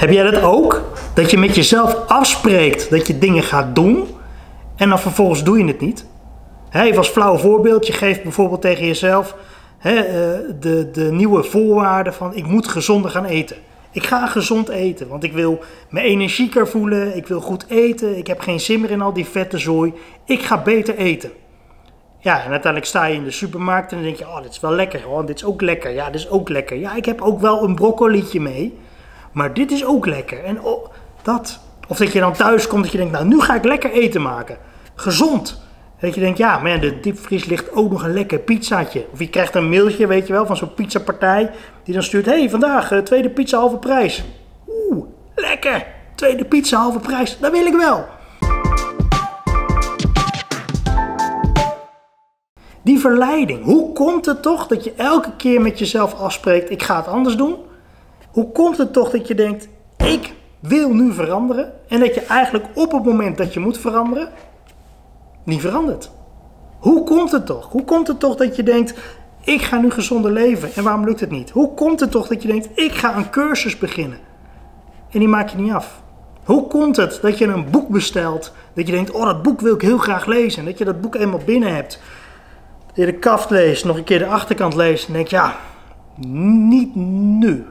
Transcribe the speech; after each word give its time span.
Heb 0.00 0.10
jij 0.10 0.30
dat 0.30 0.42
ook? 0.42 0.82
Dat 1.14 1.30
je 1.30 1.38
met 1.38 1.54
jezelf 1.54 2.06
afspreekt 2.06 2.90
dat 2.90 3.06
je 3.06 3.18
dingen 3.18 3.42
gaat 3.42 3.74
doen 3.74 4.06
en 4.76 4.88
dan 4.88 4.98
vervolgens 4.98 5.44
doe 5.44 5.58
je 5.58 5.64
het 5.64 5.80
niet? 5.80 6.06
Hè, 6.70 6.82
even 6.82 6.98
als 6.98 7.08
flauw 7.08 7.36
voorbeeld, 7.36 7.86
je 7.86 7.92
geeft 7.92 8.22
bijvoorbeeld 8.22 8.60
tegen 8.60 8.86
jezelf 8.86 9.36
eh, 9.80 9.92
de, 10.60 10.90
de 10.92 11.12
nieuwe 11.12 11.42
voorwaarden 11.42 12.14
van 12.14 12.34
ik 12.34 12.46
moet 12.46 12.68
gezonder 12.68 13.10
gaan 13.10 13.24
eten. 13.24 13.56
Ik 13.90 14.06
ga 14.06 14.26
gezond 14.26 14.68
eten, 14.68 15.08
want 15.08 15.24
ik 15.24 15.32
wil 15.32 15.58
me 15.90 16.00
energieker 16.00 16.68
voelen, 16.68 17.16
ik 17.16 17.26
wil 17.26 17.40
goed 17.40 17.64
eten, 17.68 18.16
ik 18.16 18.26
heb 18.26 18.40
geen 18.40 18.60
zin 18.60 18.80
meer 18.80 18.90
in 18.90 19.00
al 19.00 19.12
die 19.12 19.26
vette 19.26 19.58
zooi. 19.58 19.92
Ik 20.24 20.42
ga 20.42 20.62
beter 20.62 20.96
eten. 20.96 21.30
Ja, 22.18 22.34
en 22.44 22.50
uiteindelijk 22.50 22.86
sta 22.86 23.04
je 23.04 23.14
in 23.14 23.24
de 23.24 23.30
supermarkt 23.30 23.90
en 23.90 23.96
dan 23.96 24.06
denk 24.06 24.18
je, 24.18 24.28
oh, 24.28 24.42
dit 24.42 24.50
is 24.50 24.60
wel 24.60 24.72
lekker, 24.72 25.08
oh, 25.08 25.26
dit 25.26 25.36
is 25.36 25.44
ook 25.44 25.60
lekker, 25.60 25.90
ja, 25.90 26.06
dit 26.06 26.20
is 26.20 26.30
ook 26.30 26.48
lekker. 26.48 26.76
Ja, 26.76 26.96
ik 26.96 27.04
heb 27.04 27.20
ook 27.20 27.40
wel 27.40 27.64
een 27.64 27.74
broccolietje 27.74 28.40
mee, 28.40 28.78
maar 29.32 29.54
dit 29.54 29.70
is 29.70 29.84
ook 29.84 30.06
lekker. 30.06 30.44
En 30.44 30.58
dat. 31.22 31.60
Of 31.88 31.98
dat 31.98 32.12
je 32.12 32.20
dan 32.20 32.32
thuis 32.32 32.66
komt 32.66 32.82
dat 32.82 32.92
je 32.92 32.98
denkt, 32.98 33.12
nou, 33.12 33.24
nu 33.26 33.40
ga 33.40 33.54
ik 33.54 33.64
lekker 33.64 33.90
eten 33.90 34.22
maken. 34.22 34.56
Gezond. 34.94 35.62
Dat 36.00 36.14
je 36.14 36.20
denkt, 36.20 36.38
ja, 36.38 36.58
maar 36.58 36.80
de 36.80 37.00
diepvries 37.00 37.44
ligt 37.44 37.72
ook 37.72 37.90
nog 37.90 38.02
een 38.02 38.12
lekker 38.12 38.38
pizzaatje. 38.38 39.06
Of 39.12 39.18
je 39.18 39.28
krijgt 39.28 39.54
een 39.54 39.68
mailtje, 39.68 40.06
weet 40.06 40.26
je 40.26 40.32
wel, 40.32 40.46
van 40.46 40.56
zo'n 40.56 40.74
pizzapartij. 40.74 41.50
Die 41.84 41.94
dan 41.94 42.02
stuurt, 42.02 42.26
hé, 42.26 42.38
hey, 42.38 42.50
vandaag 42.50 42.92
uh, 42.92 42.98
tweede 42.98 43.30
pizza 43.30 43.58
halve 43.58 43.76
prijs. 43.76 44.24
Oeh, 44.68 45.04
lekker. 45.34 45.86
Tweede 46.14 46.44
pizza 46.44 46.78
halve 46.78 46.98
prijs, 46.98 47.38
dat 47.38 47.50
wil 47.50 47.66
ik 47.66 47.74
wel. 47.74 48.06
Die 52.82 52.98
verleiding. 52.98 53.64
Hoe 53.64 53.92
komt 53.92 54.26
het 54.26 54.42
toch 54.42 54.66
dat 54.66 54.84
je 54.84 54.92
elke 54.96 55.30
keer 55.36 55.60
met 55.60 55.78
jezelf 55.78 56.14
afspreekt, 56.14 56.70
ik 56.70 56.82
ga 56.82 56.96
het 56.96 57.06
anders 57.06 57.36
doen? 57.36 57.56
Hoe 58.30 58.52
komt 58.52 58.78
het 58.78 58.92
toch 58.92 59.10
dat 59.10 59.28
je 59.28 59.34
denkt, 59.34 59.68
ik 59.96 60.34
wil 60.60 60.92
nu 60.92 61.12
veranderen? 61.12 61.72
En 61.88 62.00
dat 62.00 62.14
je 62.14 62.20
eigenlijk 62.20 62.66
op 62.74 62.92
het 62.92 63.04
moment 63.04 63.36
dat 63.38 63.54
je 63.54 63.60
moet 63.60 63.78
veranderen, 63.78 64.28
niet 65.44 65.60
verandert. 65.60 66.10
Hoe 66.78 67.04
komt 67.04 67.32
het 67.32 67.46
toch? 67.46 67.68
Hoe 67.68 67.84
komt 67.84 68.06
het 68.06 68.20
toch 68.20 68.36
dat 68.36 68.56
je 68.56 68.62
denkt, 68.62 68.94
ik 69.44 69.62
ga 69.62 69.80
nu 69.80 69.90
gezonder 69.90 70.32
leven 70.32 70.70
en 70.74 70.84
waarom 70.84 71.04
lukt 71.04 71.20
het 71.20 71.30
niet? 71.30 71.50
Hoe 71.50 71.74
komt 71.74 72.00
het 72.00 72.10
toch 72.10 72.26
dat 72.26 72.42
je 72.42 72.48
denkt, 72.48 72.68
ik 72.74 72.92
ga 72.92 73.16
een 73.16 73.30
cursus 73.30 73.78
beginnen 73.78 74.18
en 75.10 75.18
die 75.18 75.28
maak 75.28 75.48
je 75.48 75.58
niet 75.58 75.72
af? 75.72 76.02
Hoe 76.44 76.66
komt 76.66 76.96
het 76.96 77.18
dat 77.22 77.38
je 77.38 77.46
een 77.46 77.70
boek 77.70 77.88
bestelt, 77.88 78.52
dat 78.74 78.86
je 78.86 78.92
denkt, 78.92 79.10
oh 79.10 79.24
dat 79.24 79.42
boek 79.42 79.60
wil 79.60 79.74
ik 79.74 79.80
heel 79.80 79.98
graag 79.98 80.26
lezen 80.26 80.58
en 80.58 80.64
dat 80.64 80.78
je 80.78 80.84
dat 80.84 81.00
boek 81.00 81.14
eenmaal 81.14 81.40
binnen 81.44 81.74
hebt? 81.74 82.00
Je 82.94 83.06
de 83.06 83.18
kaft 83.18 83.50
leest, 83.50 83.84
nog 83.84 83.96
een 83.96 84.04
keer 84.04 84.18
de 84.18 84.26
achterkant 84.26 84.74
leest 84.74 85.06
en 85.06 85.12
denkt, 85.12 85.30
ja, 85.30 85.56
niet 86.26 86.94
nu. 86.94 87.66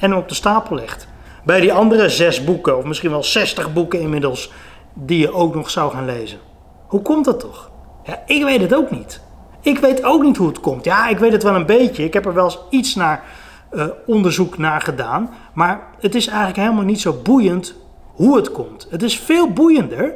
En 0.00 0.14
op 0.14 0.28
de 0.28 0.34
stapel 0.34 0.76
legt. 0.76 1.08
Bij 1.44 1.60
die 1.60 1.72
andere 1.72 2.08
zes 2.08 2.44
boeken, 2.44 2.78
of 2.78 2.84
misschien 2.84 3.10
wel 3.10 3.22
zestig 3.22 3.72
boeken 3.72 4.00
inmiddels, 4.00 4.52
die 4.94 5.18
je 5.18 5.32
ook 5.32 5.54
nog 5.54 5.70
zou 5.70 5.92
gaan 5.92 6.04
lezen. 6.04 6.38
Hoe 6.86 7.02
komt 7.02 7.24
dat 7.24 7.40
toch? 7.40 7.70
Ja, 8.04 8.22
ik 8.26 8.44
weet 8.44 8.60
het 8.60 8.74
ook 8.74 8.90
niet. 8.90 9.20
Ik 9.60 9.78
weet 9.78 10.04
ook 10.04 10.22
niet 10.22 10.36
hoe 10.36 10.48
het 10.48 10.60
komt. 10.60 10.84
Ja, 10.84 11.08
ik 11.08 11.18
weet 11.18 11.32
het 11.32 11.42
wel 11.42 11.54
een 11.54 11.66
beetje. 11.66 12.04
Ik 12.04 12.12
heb 12.12 12.26
er 12.26 12.34
wel 12.34 12.44
eens 12.44 12.58
iets 12.70 12.94
naar 12.94 13.24
uh, 13.72 13.86
onderzoek 14.06 14.58
naar 14.58 14.80
gedaan. 14.80 15.30
Maar 15.52 15.80
het 16.00 16.14
is 16.14 16.26
eigenlijk 16.26 16.58
helemaal 16.58 16.84
niet 16.84 17.00
zo 17.00 17.20
boeiend 17.22 17.74
hoe 18.14 18.36
het 18.36 18.52
komt. 18.52 18.86
Het 18.90 19.02
is 19.02 19.18
veel 19.18 19.52
boeiender. 19.52 20.14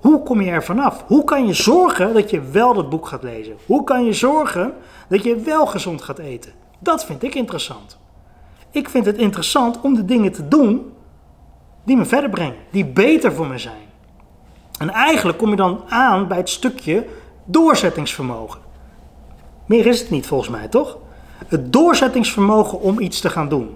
Hoe 0.00 0.22
kom 0.22 0.40
je 0.40 0.50
er 0.50 0.64
vanaf? 0.64 1.04
Hoe 1.06 1.24
kan 1.24 1.46
je 1.46 1.52
zorgen 1.52 2.14
dat 2.14 2.30
je 2.30 2.40
wel 2.40 2.74
dat 2.74 2.90
boek 2.90 3.06
gaat 3.06 3.22
lezen? 3.22 3.56
Hoe 3.66 3.84
kan 3.84 4.04
je 4.04 4.12
zorgen 4.12 4.72
dat 5.08 5.24
je 5.24 5.36
wel 5.36 5.66
gezond 5.66 6.02
gaat 6.02 6.18
eten? 6.18 6.52
Dat 6.78 7.04
vind 7.04 7.22
ik 7.22 7.34
interessant. 7.34 7.98
Ik 8.74 8.88
vind 8.88 9.06
het 9.06 9.16
interessant 9.16 9.80
om 9.80 9.94
de 9.94 10.04
dingen 10.04 10.32
te 10.32 10.48
doen 10.48 10.92
die 11.84 11.96
me 11.96 12.04
verder 12.04 12.30
brengen, 12.30 12.56
die 12.70 12.84
beter 12.84 13.32
voor 13.32 13.46
me 13.46 13.58
zijn. 13.58 13.82
En 14.78 14.90
eigenlijk 14.90 15.38
kom 15.38 15.50
je 15.50 15.56
dan 15.56 15.80
aan 15.88 16.28
bij 16.28 16.36
het 16.36 16.48
stukje 16.48 17.06
doorzettingsvermogen. 17.44 18.60
Meer 19.66 19.86
is 19.86 20.00
het 20.00 20.10
niet 20.10 20.26
volgens 20.26 20.50
mij, 20.50 20.68
toch? 20.68 20.98
Het 21.46 21.72
doorzettingsvermogen 21.72 22.80
om 22.80 23.00
iets 23.00 23.20
te 23.20 23.30
gaan 23.30 23.48
doen. 23.48 23.74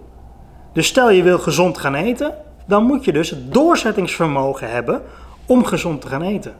Dus 0.72 0.86
stel 0.86 1.10
je 1.10 1.22
wil 1.22 1.38
gezond 1.38 1.78
gaan 1.78 1.94
eten, 1.94 2.34
dan 2.66 2.84
moet 2.84 3.04
je 3.04 3.12
dus 3.12 3.30
het 3.30 3.54
doorzettingsvermogen 3.54 4.70
hebben 4.70 5.02
om 5.46 5.64
gezond 5.64 6.00
te 6.00 6.08
gaan 6.08 6.22
eten. 6.22 6.56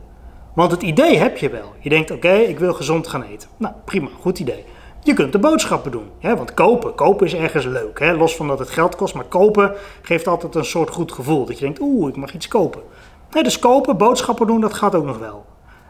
Want 0.54 0.70
het 0.70 0.82
idee 0.82 1.18
heb 1.18 1.36
je 1.36 1.50
wel. 1.50 1.72
Je 1.78 1.88
denkt, 1.88 2.10
oké, 2.10 2.32
ik 2.32 2.58
wil 2.58 2.74
gezond 2.74 3.08
gaan 3.08 3.22
eten. 3.22 3.48
Nou, 3.56 3.74
prima, 3.84 4.08
goed 4.20 4.38
idee. 4.38 4.64
Je 5.08 5.14
kunt 5.14 5.32
de 5.32 5.38
boodschappen 5.38 5.90
doen. 5.90 6.10
Hè? 6.18 6.36
Want 6.36 6.54
kopen, 6.54 6.94
kopen 6.94 7.26
is 7.26 7.34
ergens 7.34 7.64
leuk. 7.64 7.98
Hè? 7.98 8.12
Los 8.12 8.36
van 8.36 8.48
dat 8.48 8.58
het 8.58 8.70
geld 8.70 8.96
kost, 8.96 9.14
maar 9.14 9.24
kopen 9.24 9.72
geeft 10.02 10.26
altijd 10.26 10.54
een 10.54 10.64
soort 10.64 10.90
goed 10.90 11.12
gevoel. 11.12 11.44
Dat 11.44 11.58
je 11.58 11.64
denkt, 11.64 11.80
oeh, 11.80 12.08
ik 12.08 12.16
mag 12.16 12.34
iets 12.34 12.48
kopen. 12.48 12.80
Nee, 13.30 13.42
dus 13.42 13.58
kopen, 13.58 13.96
boodschappen 13.96 14.46
doen, 14.46 14.60
dat 14.60 14.74
gaat 14.74 14.94
ook 14.94 15.04
nog 15.04 15.18
wel. 15.18 15.44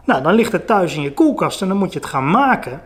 Nou, 0.04 0.22
dan 0.22 0.34
ligt 0.34 0.52
het 0.52 0.66
thuis 0.66 0.94
in 0.94 1.02
je 1.02 1.12
koelkast 1.12 1.62
en 1.62 1.68
dan 1.68 1.76
moet 1.76 1.92
je 1.92 1.98
het 1.98 2.08
gaan 2.08 2.30
maken. 2.30 2.82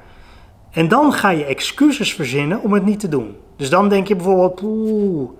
En 0.71 0.89
dan 0.89 1.13
ga 1.13 1.31
je 1.31 1.45
excuses 1.45 2.15
verzinnen 2.15 2.63
om 2.63 2.73
het 2.73 2.85
niet 2.85 3.01
te 3.01 3.09
doen. 3.09 3.37
Dus 3.57 3.71
dan 3.71 3.89
denk 3.89 4.09
je 4.09 4.17
bijvoorbeeld, 4.17 4.63
oeh, 4.63 5.31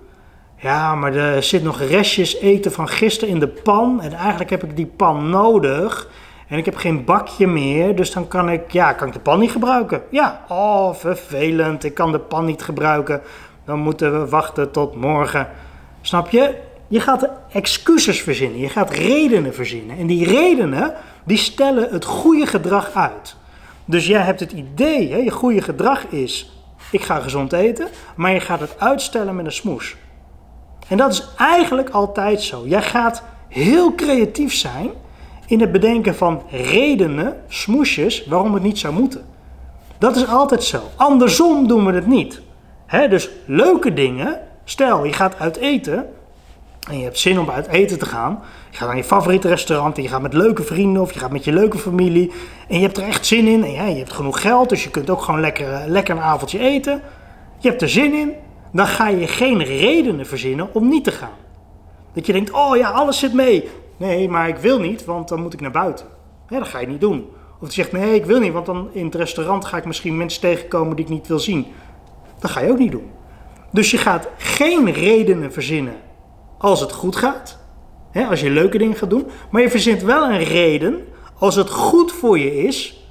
ja, 0.57 0.95
maar 0.95 1.15
er 1.15 1.43
zit 1.43 1.63
nog 1.63 1.81
restjes 1.81 2.37
eten 2.37 2.71
van 2.71 2.87
gisteren 2.87 3.33
in 3.33 3.39
de 3.39 3.47
pan. 3.47 4.01
En 4.01 4.13
eigenlijk 4.13 4.49
heb 4.49 4.63
ik 4.63 4.75
die 4.75 4.91
pan 4.95 5.29
nodig. 5.29 6.09
En 6.53 6.59
ik 6.59 6.65
heb 6.65 6.75
geen 6.75 7.03
bakje 7.05 7.47
meer, 7.47 7.95
dus 7.95 8.11
dan 8.11 8.27
kan 8.27 8.49
ik, 8.49 8.71
ja, 8.71 8.93
kan 8.93 9.07
ik 9.07 9.13
de 9.13 9.19
pan 9.19 9.39
niet 9.39 9.51
gebruiken. 9.51 10.01
Ja, 10.09 10.45
oh, 10.47 10.93
vervelend, 10.93 11.83
ik 11.83 11.93
kan 11.93 12.11
de 12.11 12.19
pan 12.19 12.45
niet 12.45 12.61
gebruiken. 12.61 13.21
Dan 13.65 13.79
moeten 13.79 14.19
we 14.19 14.29
wachten 14.29 14.71
tot 14.71 14.95
morgen. 14.95 15.47
Snap 16.01 16.29
je? 16.29 16.55
Je 16.87 16.99
gaat 16.99 17.29
excuses 17.51 18.21
verzinnen, 18.21 18.59
je 18.59 18.69
gaat 18.69 18.89
redenen 18.91 19.53
verzinnen. 19.53 19.97
En 19.97 20.07
die 20.07 20.25
redenen, 20.25 20.93
die 21.25 21.37
stellen 21.37 21.89
het 21.91 22.05
goede 22.05 22.45
gedrag 22.45 22.91
uit. 22.93 23.35
Dus 23.85 24.07
jij 24.07 24.21
hebt 24.21 24.39
het 24.39 24.51
idee, 24.51 25.11
hè, 25.11 25.17
je 25.17 25.31
goede 25.31 25.61
gedrag 25.61 26.05
is, 26.05 26.61
ik 26.91 27.01
ga 27.01 27.19
gezond 27.19 27.53
eten, 27.53 27.87
maar 28.15 28.31
je 28.31 28.39
gaat 28.39 28.59
het 28.59 28.79
uitstellen 28.79 29.35
met 29.35 29.45
een 29.45 29.51
smoes. 29.51 29.95
En 30.87 30.97
dat 30.97 31.11
is 31.11 31.27
eigenlijk 31.37 31.89
altijd 31.89 32.41
zo. 32.41 32.63
Jij 32.65 32.81
gaat 32.81 33.23
heel 33.47 33.95
creatief 33.95 34.53
zijn 34.53 34.89
in 35.47 35.61
het 35.61 35.71
bedenken 35.71 36.15
van 36.15 36.41
redenen, 36.49 37.35
smoesjes, 37.47 38.25
waarom 38.25 38.53
het 38.53 38.63
niet 38.63 38.79
zou 38.79 38.93
moeten. 38.93 39.25
Dat 39.97 40.15
is 40.15 40.27
altijd 40.27 40.63
zo. 40.63 40.81
Andersom 40.95 41.67
doen 41.67 41.85
we 41.85 41.91
het 41.91 42.07
niet. 42.07 42.41
dus 43.09 43.29
leuke 43.45 43.93
dingen, 43.93 44.39
stel 44.63 45.05
je 45.05 45.13
gaat 45.13 45.39
uit 45.39 45.57
eten, 45.57 46.07
en 46.89 46.97
je 46.97 47.03
hebt 47.03 47.19
zin 47.19 47.39
om 47.39 47.49
uit 47.49 47.67
eten 47.67 47.99
te 47.99 48.05
gaan. 48.05 48.43
Je 48.69 48.77
gaat 48.77 48.87
naar 48.87 48.97
je 48.97 49.03
favoriete 49.03 49.47
restaurant 49.47 49.97
en 49.97 50.03
je 50.03 50.09
gaat 50.09 50.21
met 50.21 50.33
leuke 50.33 50.63
vrienden 50.63 51.01
of 51.01 51.13
je 51.13 51.19
gaat 51.19 51.31
met 51.31 51.43
je 51.43 51.53
leuke 51.53 51.77
familie. 51.77 52.31
En 52.67 52.75
je 52.75 52.83
hebt 52.83 52.97
er 52.97 53.03
echt 53.03 53.25
zin 53.25 53.47
in 53.47 53.63
en 53.63 53.71
ja, 53.71 53.85
je 53.85 53.97
hebt 53.97 54.13
genoeg 54.13 54.41
geld, 54.41 54.69
dus 54.69 54.83
je 54.83 54.89
kunt 54.89 55.09
ook 55.09 55.21
gewoon 55.21 55.39
lekker, 55.39 55.73
eh, 55.73 55.87
lekker 55.87 56.15
een 56.15 56.21
avondje 56.21 56.59
eten. 56.59 57.01
Je 57.57 57.69
hebt 57.69 57.81
er 57.81 57.89
zin 57.89 58.13
in, 58.13 58.31
dan 58.71 58.87
ga 58.87 59.07
je 59.07 59.27
geen 59.27 59.63
redenen 59.63 60.25
verzinnen 60.25 60.73
om 60.73 60.87
niet 60.87 61.03
te 61.03 61.11
gaan. 61.11 61.37
Dat 62.13 62.25
je 62.25 62.33
denkt, 62.33 62.51
oh 62.51 62.77
ja, 62.77 62.89
alles 62.89 63.19
zit 63.19 63.33
mee. 63.33 63.69
Nee, 64.03 64.29
maar 64.29 64.47
ik 64.47 64.57
wil 64.57 64.79
niet, 64.79 65.05
want 65.05 65.27
dan 65.27 65.41
moet 65.41 65.53
ik 65.53 65.61
naar 65.61 65.71
buiten. 65.71 66.05
Dat 66.47 66.67
ga 66.67 66.79
je 66.79 66.87
niet 66.87 67.01
doen. 67.01 67.27
Of 67.59 67.67
je 67.67 67.73
zegt, 67.73 67.91
nee, 67.91 68.15
ik 68.15 68.25
wil 68.25 68.39
niet, 68.39 68.53
want 68.53 68.65
dan 68.65 68.89
in 68.91 69.05
het 69.05 69.15
restaurant 69.15 69.65
ga 69.65 69.77
ik 69.77 69.85
misschien 69.85 70.17
mensen 70.17 70.41
tegenkomen 70.41 70.95
die 70.95 71.05
ik 71.05 71.11
niet 71.11 71.27
wil 71.27 71.39
zien. 71.39 71.67
Dat 72.39 72.51
ga 72.51 72.59
je 72.59 72.71
ook 72.71 72.77
niet 72.77 72.91
doen. 72.91 73.11
Dus 73.71 73.91
je 73.91 73.97
gaat 73.97 74.27
geen 74.37 74.91
redenen 74.91 75.53
verzinnen 75.53 75.95
als 76.57 76.79
het 76.79 76.91
goed 76.91 77.15
gaat. 77.15 77.59
Hè, 78.11 78.25
als 78.25 78.41
je 78.41 78.49
leuke 78.49 78.77
dingen 78.77 78.95
gaat 78.95 79.09
doen. 79.09 79.27
Maar 79.51 79.61
je 79.61 79.69
verzint 79.69 80.01
wel 80.01 80.29
een 80.29 80.43
reden 80.43 81.01
als 81.37 81.55
het 81.55 81.69
goed 81.69 82.11
voor 82.11 82.39
je 82.39 82.63
is. 82.63 83.07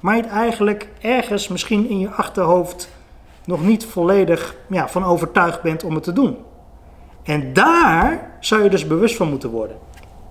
Maar 0.00 0.16
je 0.16 0.22
het 0.22 0.30
eigenlijk 0.30 0.88
ergens 1.00 1.48
misschien 1.48 1.88
in 1.88 1.98
je 1.98 2.10
achterhoofd 2.10 2.88
nog 3.44 3.64
niet 3.64 3.84
volledig 3.84 4.56
ja, 4.68 4.88
van 4.88 5.04
overtuigd 5.04 5.62
bent 5.62 5.84
om 5.84 5.94
het 5.94 6.02
te 6.04 6.12
doen. 6.12 6.36
En 7.22 7.52
daar 7.52 8.36
zou 8.40 8.62
je 8.62 8.70
dus 8.70 8.86
bewust 8.86 9.16
van 9.16 9.28
moeten 9.28 9.50
worden. 9.50 9.76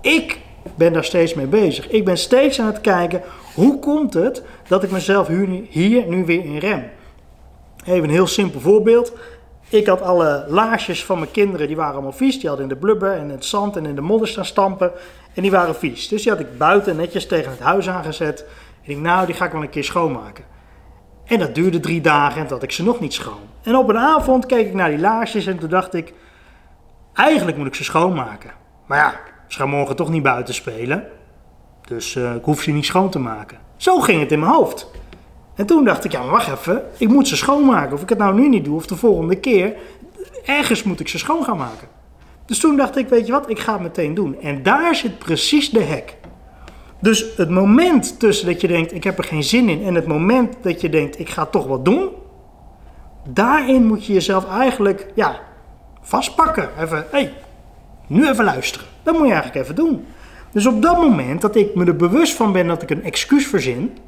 Ik 0.00 0.40
ben 0.76 0.92
daar 0.92 1.04
steeds 1.04 1.34
mee 1.34 1.46
bezig. 1.46 1.88
Ik 1.88 2.04
ben 2.04 2.18
steeds 2.18 2.60
aan 2.60 2.66
het 2.66 2.80
kijken 2.80 3.22
hoe 3.54 3.78
komt 3.78 4.14
het 4.14 4.42
dat 4.68 4.82
ik 4.82 4.90
mezelf 4.90 5.26
hier 5.68 6.06
nu 6.06 6.24
weer 6.24 6.44
in 6.44 6.58
rem. 6.58 6.90
Even 7.84 8.04
een 8.04 8.10
heel 8.10 8.26
simpel 8.26 8.60
voorbeeld. 8.60 9.12
Ik 9.68 9.86
had 9.86 10.02
alle 10.02 10.44
laarsjes 10.48 11.04
van 11.04 11.18
mijn 11.18 11.30
kinderen, 11.30 11.66
die 11.66 11.76
waren 11.76 11.92
allemaal 11.92 12.12
vies. 12.12 12.40
Die 12.40 12.48
hadden 12.48 12.68
in 12.68 12.74
de 12.74 12.80
blubber 12.80 13.12
en 13.12 13.22
in 13.22 13.30
het 13.30 13.44
zand 13.44 13.76
en 13.76 13.86
in 13.86 13.94
de 13.94 14.00
modder 14.00 14.28
staan 14.28 14.44
stampen. 14.44 14.92
En 15.34 15.42
die 15.42 15.50
waren 15.50 15.74
vies. 15.74 16.08
Dus 16.08 16.22
die 16.22 16.32
had 16.32 16.40
ik 16.40 16.58
buiten 16.58 16.96
netjes 16.96 17.26
tegen 17.26 17.50
het 17.50 17.60
huis 17.60 17.88
aangezet. 17.88 18.44
En 18.84 18.90
ik 18.90 18.98
nou, 18.98 19.26
die 19.26 19.34
ga 19.34 19.44
ik 19.44 19.52
wel 19.52 19.62
een 19.62 19.70
keer 19.70 19.84
schoonmaken. 19.84 20.44
En 21.24 21.38
dat 21.38 21.54
duurde 21.54 21.80
drie 21.80 22.00
dagen 22.00 22.36
en 22.36 22.42
toen 22.42 22.54
had 22.54 22.62
ik 22.62 22.72
ze 22.72 22.82
nog 22.82 23.00
niet 23.00 23.12
schoon. 23.12 23.48
En 23.62 23.76
op 23.76 23.88
een 23.88 23.98
avond 23.98 24.46
keek 24.46 24.66
ik 24.66 24.74
naar 24.74 24.90
die 24.90 24.98
laarsjes 24.98 25.46
en 25.46 25.58
toen 25.58 25.68
dacht 25.68 25.94
ik... 25.94 26.14
Eigenlijk 27.14 27.56
moet 27.56 27.66
ik 27.66 27.74
ze 27.74 27.84
schoonmaken. 27.84 28.50
Maar 28.86 28.98
ja, 28.98 29.20
ze 29.48 29.58
gaan 29.58 29.68
morgen 29.68 29.96
toch 29.96 30.10
niet 30.10 30.22
buiten 30.22 30.54
spelen. 30.54 31.04
Dus 31.86 32.14
uh, 32.14 32.34
ik 32.34 32.44
hoef 32.44 32.62
ze 32.62 32.70
niet 32.70 32.84
schoon 32.84 33.10
te 33.10 33.18
maken. 33.18 33.58
Zo 33.76 34.00
ging 34.00 34.20
het 34.20 34.32
in 34.32 34.38
mijn 34.38 34.52
hoofd. 34.52 34.90
En 35.54 35.66
toen 35.66 35.84
dacht 35.84 36.04
ik, 36.04 36.12
ja 36.12 36.20
maar 36.20 36.30
wacht 36.30 36.48
even, 36.48 36.82
ik 36.96 37.08
moet 37.08 37.28
ze 37.28 37.36
schoonmaken. 37.36 37.92
Of 37.92 38.02
ik 38.02 38.08
het 38.08 38.18
nou 38.18 38.34
nu 38.34 38.48
niet 38.48 38.64
doe 38.64 38.76
of 38.76 38.86
de 38.86 38.96
volgende 38.96 39.36
keer, 39.36 39.74
ergens 40.44 40.82
moet 40.82 41.00
ik 41.00 41.08
ze 41.08 41.18
schoon 41.18 41.44
gaan 41.44 41.56
maken. 41.56 41.88
Dus 42.46 42.58
toen 42.58 42.76
dacht 42.76 42.96
ik, 42.96 43.08
weet 43.08 43.26
je 43.26 43.32
wat, 43.32 43.50
ik 43.50 43.58
ga 43.58 43.72
het 43.72 43.82
meteen 43.82 44.14
doen. 44.14 44.40
En 44.40 44.62
daar 44.62 44.94
zit 44.94 45.18
precies 45.18 45.70
de 45.70 45.82
hek. 45.82 46.16
Dus 47.00 47.36
het 47.36 47.50
moment 47.50 48.18
tussen 48.18 48.46
dat 48.46 48.60
je 48.60 48.68
denkt, 48.68 48.94
ik 48.94 49.04
heb 49.04 49.18
er 49.18 49.24
geen 49.24 49.42
zin 49.42 49.68
in, 49.68 49.84
en 49.84 49.94
het 49.94 50.06
moment 50.06 50.56
dat 50.62 50.80
je 50.80 50.88
denkt, 50.88 51.18
ik 51.18 51.28
ga 51.28 51.46
toch 51.46 51.66
wat 51.66 51.84
doen, 51.84 52.08
daarin 53.28 53.86
moet 53.86 54.06
je 54.06 54.12
jezelf 54.12 54.48
eigenlijk, 54.50 55.06
ja, 55.14 55.40
vastpakken. 56.00 56.68
Even, 56.80 57.06
hey, 57.10 57.32
nu 58.08 58.28
even 58.28 58.44
luisteren. 58.44 58.86
Dat 59.02 59.14
moet 59.14 59.26
je 59.26 59.32
eigenlijk 59.32 59.64
even 59.64 59.74
doen. 59.74 60.06
Dus 60.52 60.66
op 60.66 60.82
dat 60.82 60.96
moment 60.96 61.40
dat 61.40 61.56
ik 61.56 61.74
me 61.74 61.84
er 61.84 61.96
bewust 61.96 62.34
van 62.34 62.52
ben 62.52 62.66
dat 62.66 62.82
ik 62.82 62.90
een 62.90 63.04
excuus 63.04 63.46
verzin, 63.46 63.98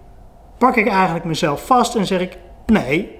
pak 0.58 0.76
ik 0.76 0.88
eigenlijk 0.88 1.24
mezelf 1.24 1.66
vast 1.66 1.94
en 1.94 2.06
zeg 2.06 2.20
ik: 2.20 2.38
nee, 2.66 3.18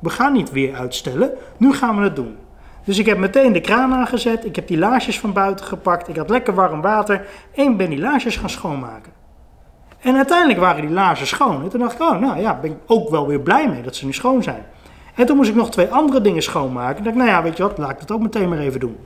we 0.00 0.10
gaan 0.10 0.32
niet 0.32 0.50
weer 0.50 0.74
uitstellen, 0.74 1.30
nu 1.56 1.72
gaan 1.72 1.96
we 1.96 2.02
het 2.02 2.16
doen. 2.16 2.36
Dus 2.84 2.98
ik 2.98 3.06
heb 3.06 3.18
meteen 3.18 3.52
de 3.52 3.60
kraan 3.60 3.92
aangezet, 3.92 4.44
ik 4.44 4.56
heb 4.56 4.68
die 4.68 4.78
laarsjes 4.78 5.20
van 5.20 5.32
buiten 5.32 5.66
gepakt, 5.66 6.08
ik 6.08 6.16
had 6.16 6.30
lekker 6.30 6.54
warm 6.54 6.80
water 6.80 7.26
en 7.54 7.76
ben 7.76 7.90
die 7.90 7.98
laarsjes 7.98 8.36
gaan 8.36 8.50
schoonmaken. 8.50 9.12
En 10.00 10.16
uiteindelijk 10.16 10.58
waren 10.58 10.80
die 10.80 10.90
laarsjes 10.90 11.28
schoon. 11.28 11.62
En 11.62 11.68
toen 11.68 11.80
dacht 11.80 11.94
ik, 11.94 12.00
oh 12.00 12.20
nou 12.20 12.40
ja, 12.40 12.58
ben 12.60 12.70
ik 12.70 12.76
ook 12.86 13.10
wel 13.10 13.26
weer 13.26 13.40
blij 13.40 13.68
mee 13.68 13.82
dat 13.82 13.96
ze 13.96 14.04
nu 14.04 14.12
schoon 14.12 14.42
zijn. 14.42 14.64
En 15.14 15.26
toen 15.26 15.36
moest 15.36 15.48
ik 15.48 15.54
nog 15.54 15.70
twee 15.70 15.88
andere 15.88 16.20
dingen 16.20 16.42
schoonmaken. 16.42 16.96
En 16.96 17.02
dacht 17.02 17.16
ik, 17.16 17.22
nou 17.22 17.34
ja, 17.34 17.42
weet 17.42 17.56
je 17.56 17.62
wat, 17.62 17.78
laat 17.78 17.90
ik 17.90 17.98
dat 17.98 18.10
ook 18.10 18.22
meteen 18.22 18.48
maar 18.48 18.58
even 18.58 18.80
doen. 18.80 18.96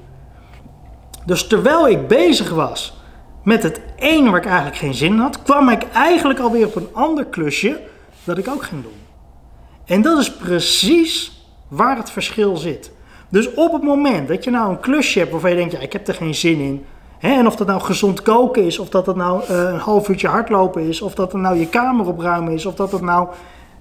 Dus 1.29 1.47
terwijl 1.47 1.89
ik 1.89 2.07
bezig 2.07 2.51
was 2.51 2.97
met 3.45 3.63
het 3.63 3.81
ene 3.97 4.31
waar 4.31 4.41
ik 4.41 4.47
eigenlijk 4.47 4.77
geen 4.77 4.95
zin 4.95 5.13
in 5.13 5.19
had, 5.19 5.43
kwam 5.43 5.69
ik 5.69 5.83
eigenlijk 5.93 6.39
alweer 6.39 6.67
op 6.67 6.75
een 6.75 6.89
ander 6.93 7.25
klusje 7.25 7.81
dat 8.25 8.39
ik 8.39 8.49
ook 8.49 8.63
ging 8.63 8.83
doen. 8.83 8.93
En 9.85 10.03
dat 10.03 10.19
is 10.19 10.33
precies 10.33 11.43
waar 11.69 11.97
het 11.97 12.11
verschil 12.11 12.57
zit. 12.57 12.93
Dus 13.29 13.55
op 13.55 13.73
het 13.73 13.83
moment 13.83 14.29
dat 14.29 14.45
je 14.45 14.51
nou 14.51 14.71
een 14.71 14.81
klusje 14.81 15.19
hebt 15.19 15.31
waarvan 15.31 15.51
je 15.51 15.57
denkt, 15.57 15.73
ja, 15.73 15.79
ik 15.79 15.93
heb 15.93 16.09
er 16.09 16.15
geen 16.15 16.35
zin 16.35 16.61
in. 16.61 16.85
Hè, 17.19 17.39
en 17.39 17.47
of 17.47 17.57
dat 17.57 17.67
nou 17.67 17.81
gezond 17.81 18.23
koken 18.23 18.65
is, 18.65 18.79
of 18.79 18.89
dat 18.89 19.07
het 19.07 19.17
nou 19.17 19.43
uh, 19.43 19.49
een 19.49 19.79
half 19.79 20.09
uurtje 20.09 20.29
hardlopen 20.29 20.89
is, 20.89 21.03
of 21.03 21.15
dat 21.15 21.33
het 21.33 21.41
nou 21.41 21.59
je 21.59 21.69
kamer 21.69 22.07
opruimen 22.07 22.53
is, 22.53 22.67
of 22.67 22.75
dat 22.75 22.93
het 22.93 23.03
nou, 23.03 23.29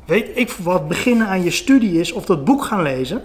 weet 0.06 0.30
ik 0.34 0.52
wat, 0.52 0.88
beginnen 0.88 1.28
aan 1.28 1.44
je 1.44 1.52
studie 1.52 2.00
is, 2.00 2.12
of 2.12 2.26
dat 2.26 2.46
boek 2.46 2.64
gaan 2.64 2.82
lezen. 2.82 3.22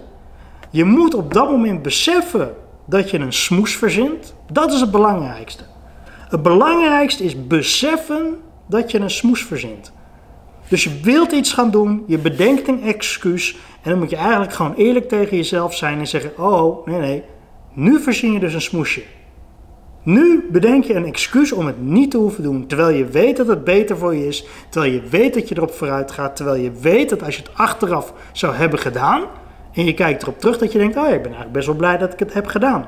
Je 0.69 0.83
moet 0.83 1.13
op 1.13 1.33
dat 1.33 1.49
moment 1.49 1.81
beseffen 1.81 2.55
dat 2.85 3.09
je 3.09 3.19
een 3.19 3.33
smoes 3.33 3.75
verzint. 3.75 4.35
Dat 4.51 4.71
is 4.73 4.79
het 4.79 4.91
belangrijkste. 4.91 5.63
Het 6.29 6.41
belangrijkste 6.41 7.23
is 7.23 7.47
beseffen 7.47 8.39
dat 8.67 8.91
je 8.91 8.99
een 8.99 9.09
smoes 9.09 9.43
verzint. 9.43 9.93
Dus 10.67 10.83
je 10.83 10.99
wilt 11.01 11.31
iets 11.31 11.53
gaan 11.53 11.71
doen, 11.71 12.03
je 12.07 12.17
bedenkt 12.17 12.67
een 12.67 12.83
excuus 12.83 13.57
en 13.81 13.89
dan 13.89 13.99
moet 13.99 14.09
je 14.09 14.15
eigenlijk 14.15 14.53
gewoon 14.53 14.73
eerlijk 14.73 15.07
tegen 15.07 15.37
jezelf 15.37 15.75
zijn 15.75 15.99
en 15.99 16.07
zeggen: 16.07 16.37
Oh, 16.37 16.85
nee, 16.87 16.99
nee, 16.99 17.23
nu 17.73 17.99
verzin 17.99 18.31
je 18.31 18.39
dus 18.39 18.53
een 18.53 18.61
smoesje. 18.61 19.03
Nu 20.03 20.47
bedenk 20.51 20.83
je 20.83 20.93
een 20.93 21.05
excuus 21.05 21.51
om 21.51 21.65
het 21.65 21.81
niet 21.81 22.11
te 22.11 22.17
hoeven 22.17 22.43
doen, 22.43 22.67
terwijl 22.67 22.95
je 22.95 23.05
weet 23.05 23.37
dat 23.37 23.47
het 23.47 23.63
beter 23.63 23.97
voor 23.97 24.15
je 24.15 24.27
is, 24.27 24.45
terwijl 24.69 24.93
je 24.93 25.01
weet 25.09 25.33
dat 25.33 25.49
je 25.49 25.57
erop 25.57 25.73
vooruit 25.73 26.11
gaat, 26.11 26.35
terwijl 26.35 26.61
je 26.61 26.71
weet 26.71 27.09
dat 27.09 27.23
als 27.23 27.35
je 27.35 27.41
het 27.41 27.51
achteraf 27.53 28.13
zou 28.31 28.55
hebben 28.55 28.79
gedaan 28.79 29.23
en 29.73 29.85
je 29.85 29.93
kijkt 29.93 30.21
erop 30.21 30.39
terug, 30.39 30.57
dat 30.57 30.71
je 30.71 30.77
denkt: 30.77 30.97
Oh 30.97 31.03
ja, 31.03 31.09
ik 31.09 31.21
ben 31.21 31.31
eigenlijk 31.31 31.51
best 31.51 31.67
wel 31.67 31.75
blij 31.75 31.97
dat 31.97 32.13
ik 32.13 32.19
het 32.19 32.33
heb 32.33 32.45
gedaan 32.45 32.87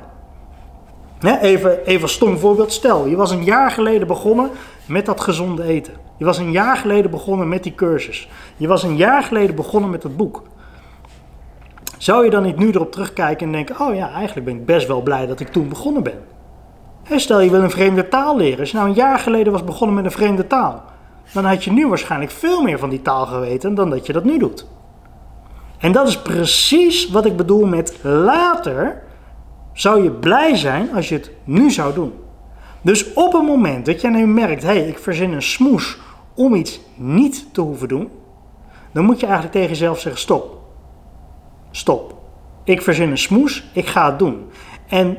even, 1.34 1.86
even 1.86 2.02
een 2.02 2.10
stom 2.10 2.38
voorbeeld. 2.38 2.72
Stel, 2.72 3.06
je 3.06 3.16
was 3.16 3.32
een 3.32 3.44
jaar 3.44 3.72
geleden 3.72 4.08
begonnen 4.08 4.50
met 4.86 5.06
dat 5.06 5.22
gezonde 5.22 5.64
eten. 5.64 5.94
Je 6.18 6.26
was 6.26 6.38
een 6.38 6.52
jaar 6.52 6.78
geleden 6.78 7.12
begonnen 7.12 7.48
met 7.48 7.64
die 7.64 7.76
cursus. 7.76 8.30
Je 8.58 8.68
was 8.68 8.84
een 8.84 8.96
jaar 8.96 9.24
geleden 9.24 9.56
begonnen 9.56 9.90
met 9.90 10.04
het 10.04 10.18
boek. 10.18 10.44
Zou 11.98 12.24
je 12.24 12.30
dan 12.30 12.44
niet 12.44 12.58
nu 12.58 12.72
erop 12.72 12.92
terugkijken 12.92 13.46
en 13.46 13.52
denken: 13.52 13.80
Oh 13.80 13.96
ja, 13.96 14.12
eigenlijk 14.12 14.46
ben 14.46 14.56
ik 14.56 14.66
best 14.66 14.88
wel 14.88 15.02
blij 15.02 15.26
dat 15.26 15.40
ik 15.40 15.48
toen 15.48 15.70
begonnen 15.70 16.04
ben? 16.04 16.24
stel 17.16 17.40
je 17.40 17.50
wil 17.50 17.62
een 17.62 17.72
vreemde 17.72 18.08
taal 18.08 18.38
leren. 18.38 18.60
Als 18.60 18.72
je 18.72 18.78
nou 18.78 18.90
een 18.90 18.96
jaar 18.96 19.20
geleden 19.20 19.52
was 19.52 19.64
begonnen 19.64 19.96
met 19.96 20.06
een 20.06 20.12
vreemde 20.12 20.48
taal, 20.48 20.84
dan 21.34 21.46
had 21.46 21.64
je 21.64 21.72
nu 21.72 21.88
waarschijnlijk 21.88 22.32
veel 22.32 22.62
meer 22.62 22.80
van 22.80 22.90
die 22.90 23.02
taal 23.02 23.26
geweten 23.26 23.76
dan 23.76 23.90
dat 23.90 24.06
je 24.06 24.14
dat 24.14 24.24
nu 24.24 24.38
doet. 24.38 24.68
En 25.86 25.92
dat 25.92 26.08
is 26.08 26.22
precies 26.22 27.10
wat 27.10 27.26
ik 27.26 27.38
bedoel 27.38 27.66
met 27.66 28.00
later 28.04 29.02
zou 29.74 30.04
je 30.04 30.12
blij 30.12 30.56
zijn 30.56 30.94
als 30.94 31.10
je 31.10 31.16
het 31.16 31.32
nu 31.44 31.72
zou 31.72 31.94
doen. 31.94 32.14
Dus 32.82 33.14
op 33.14 33.34
het 33.34 33.44
moment 33.44 33.86
dat 33.86 34.02
jij 34.02 34.12
nu 34.12 34.28
merkt, 34.28 34.64
hé, 34.64 34.68
hey, 34.68 34.88
ik 34.88 35.00
verzin 35.00 35.34
een 35.34 35.42
smoes 35.42 35.98
om 36.36 36.56
iets 36.56 36.80
niet 36.96 37.54
te 37.54 37.62
hoeven 37.62 37.88
doen, 37.88 38.10
dan 38.92 39.06
moet 39.06 39.20
je 39.20 39.26
eigenlijk 39.26 39.56
tegen 39.56 39.70
jezelf 39.70 40.00
zeggen, 40.00 40.22
stop. 40.22 40.60
Stop. 41.72 42.16
Ik 42.64 42.82
verzin 42.82 43.10
een 43.10 43.18
smoes, 43.18 43.64
ik 43.74 43.88
ga 43.88 44.10
het 44.10 44.20
doen. 44.20 44.50
En 44.88 45.18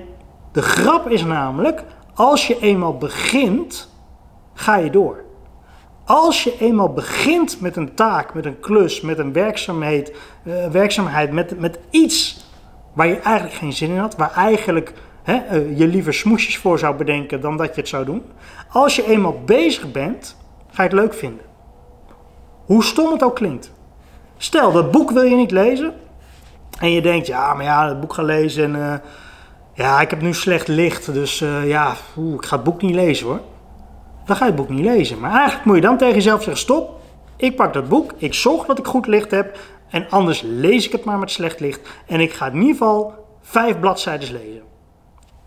de 0.53 0.63
grap 0.63 1.09
is 1.09 1.25
namelijk, 1.25 1.85
als 2.15 2.47
je 2.47 2.61
eenmaal 2.61 2.97
begint, 2.97 3.89
ga 4.55 4.77
je 4.77 4.91
door. 4.91 5.26
Als 6.07 6.45
je 6.45 6.57
eenmaal 6.59 6.93
begint 6.93 7.61
met 7.61 7.77
een 7.77 7.95
taak, 7.95 8.35
met 8.35 8.45
een 8.45 8.61
klus, 8.61 9.01
met 9.01 9.19
een 9.19 9.33
werkzaamheid, 9.33 10.13
uh, 10.45 10.67
werkzaamheid 10.67 11.33
met, 11.33 11.61
met 11.61 11.79
iets 11.91 12.47
waar 12.93 13.07
je 13.07 13.19
eigenlijk 13.19 13.57
geen 13.57 13.73
zin 13.73 13.91
in 13.91 13.99
had, 13.99 14.17
waar 14.17 14.33
eigenlijk 14.33 14.93
hè, 15.23 15.35
eh, 15.35 15.79
je 15.79 15.87
liever 15.87 16.15
smoesjes 16.15 16.59
voor 16.59 16.79
zou 16.79 16.97
bedenken 16.97 17.41
dan 17.41 17.57
dat 17.57 17.75
je 17.75 17.81
het 17.81 17.89
zou 17.89 18.05
doen. 18.05 18.23
Als 18.71 18.97
je 18.97 19.07
eenmaal 19.07 19.41
bezig 19.45 19.93
bent, 19.93 20.37
ga 20.71 20.83
je 20.83 20.89
het 20.89 20.99
leuk 20.99 21.15
vinden. 21.15 21.45
Hoe 22.65 22.85
stom 22.85 23.13
het 23.13 23.23
ook 23.23 23.35
klinkt. 23.35 23.73
Stel, 24.37 24.73
dat 24.73 24.91
boek 24.91 25.11
wil 25.11 25.25
je 25.25 25.37
niet 25.37 25.51
lezen 25.51 25.95
en 26.79 26.91
je 26.93 27.03
denkt, 27.03 27.27
ja, 27.27 27.55
maar 27.55 27.65
ja, 27.65 27.89
het 27.89 28.01
boek 28.01 28.13
gaan 28.13 28.25
lezen 28.25 28.65
en 28.65 28.75
uh, 28.81 28.95
ja, 29.73 30.01
ik 30.01 30.11
heb 30.11 30.21
nu 30.21 30.35
slecht 30.35 30.69
licht, 30.69 31.13
dus 31.13 31.39
ja, 31.65 31.97
ik 32.35 32.45
ga 32.45 32.57
het 32.57 32.65
boek 32.65 32.83
niet 32.83 32.95
lezen 32.95 33.27
hoor. 33.27 33.41
Dan 34.27 34.37
ga 34.37 34.45
je 34.45 34.51
het 34.51 34.61
boek 34.61 34.69
niet 34.69 34.85
lezen. 34.85 35.21
Maar 35.21 35.33
eigenlijk 35.33 35.65
moet 35.65 35.75
je 35.77 35.83
dan 35.83 35.99
tegen 35.99 36.15
jezelf 36.15 36.43
zeggen, 36.43 36.63
stop, 36.63 37.01
ik 37.37 37.57
pak 37.57 37.73
dat 37.73 37.89
boek, 37.89 38.13
ik 38.17 38.35
zorg 38.35 38.67
dat 38.67 38.79
ik 38.79 38.87
goed 38.87 39.07
licht 39.07 39.31
heb 39.31 39.59
en 39.91 40.11
anders 40.11 40.43
lees 40.45 40.87
ik 40.87 40.93
het 40.93 41.05
maar 41.05 41.19
met 41.19 41.31
slecht 41.31 41.61
licht. 41.61 41.89
En 42.07 42.21
ik 42.21 42.33
ga 42.33 42.47
in 42.47 42.55
ieder 42.55 42.69
geval 42.71 43.15
vijf 43.43 43.81
bladzijden 43.81 44.33
lezen. 44.33 44.63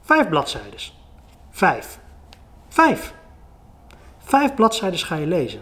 Vijf 0.02 0.30
bladzijden. 0.30 0.80
Vijf. 1.52 2.00
Vijf. 2.70 3.14
Vijf 4.24 4.54
bladzijden 4.54 5.00
ga 5.00 5.16
je 5.16 5.28
lezen. 5.28 5.62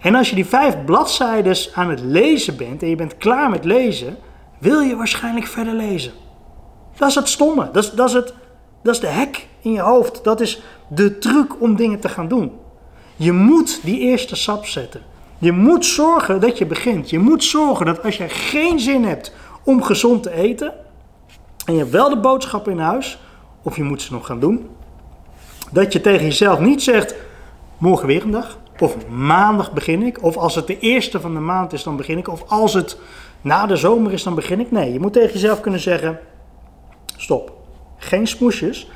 En 0.00 0.14
als 0.14 0.28
je 0.28 0.34
die 0.34 0.46
vijf 0.46 0.84
bladzijden 0.84 1.56
aan 1.74 1.90
het 1.90 2.00
lezen 2.00 2.56
bent 2.56 2.82
en 2.82 2.88
je 2.88 2.96
bent 2.96 3.16
klaar 3.16 3.50
met 3.50 3.64
lezen, 3.64 4.18
wil 4.58 4.80
je 4.80 4.96
waarschijnlijk 4.96 5.46
verder 5.46 5.74
lezen. 5.74 6.12
Dat 6.96 7.08
is 7.08 7.14
het 7.14 7.28
stomme. 7.28 7.70
Dat 7.72 7.84
is, 7.84 7.90
dat 7.90 8.08
is, 8.08 8.14
het, 8.14 8.34
dat 8.82 8.94
is 8.94 9.00
de 9.00 9.06
hek 9.06 9.46
in 9.60 9.72
je 9.72 9.80
hoofd. 9.80 10.24
Dat 10.24 10.40
is 10.40 10.62
de 10.88 11.18
truc 11.18 11.60
om 11.60 11.76
dingen 11.76 12.00
te 12.00 12.08
gaan 12.08 12.28
doen. 12.28 12.52
Je 13.16 13.32
moet 13.32 13.80
die 13.84 13.98
eerste 13.98 14.36
stap 14.36 14.66
zetten. 14.66 15.02
Je 15.38 15.52
moet 15.52 15.84
zorgen 15.84 16.40
dat 16.40 16.58
je 16.58 16.66
begint. 16.66 17.10
Je 17.10 17.18
moet 17.18 17.44
zorgen 17.44 17.86
dat 17.86 18.02
als 18.02 18.16
je 18.16 18.28
geen 18.28 18.80
zin 18.80 19.04
hebt 19.04 19.34
om 19.64 19.82
gezond 19.82 20.22
te 20.22 20.32
eten. 20.32 20.72
En 21.64 21.72
je 21.72 21.78
hebt 21.78 21.90
wel 21.90 22.08
de 22.08 22.20
boodschappen 22.20 22.72
in 22.72 22.78
huis. 22.78 23.18
Of 23.62 23.76
je 23.76 23.82
moet 23.82 24.02
ze 24.02 24.12
nog 24.12 24.26
gaan 24.26 24.40
doen. 24.40 24.68
Dat 25.70 25.92
je 25.92 26.00
tegen 26.00 26.24
jezelf 26.24 26.58
niet 26.58 26.82
zegt. 26.82 27.14
Morgen 27.78 28.06
weer 28.06 28.22
een 28.22 28.30
dag. 28.30 28.58
Of 28.78 29.08
maandag 29.08 29.72
begin 29.72 30.02
ik. 30.02 30.22
Of 30.22 30.36
als 30.36 30.54
het 30.54 30.66
de 30.66 30.78
eerste 30.78 31.20
van 31.20 31.34
de 31.34 31.40
maand 31.40 31.72
is 31.72 31.82
dan 31.82 31.96
begin 31.96 32.18
ik. 32.18 32.28
Of 32.28 32.44
als 32.48 32.74
het 32.74 32.98
na 33.40 33.66
de 33.66 33.76
zomer 33.76 34.12
is 34.12 34.22
dan 34.22 34.34
begin 34.34 34.60
ik. 34.60 34.70
Nee, 34.70 34.92
je 34.92 35.00
moet 35.00 35.12
tegen 35.12 35.32
jezelf 35.32 35.60
kunnen 35.60 35.80
zeggen. 35.80 36.18
Stop. 37.16 37.61
Geen 38.02 38.26
smoesjes. 38.26 38.90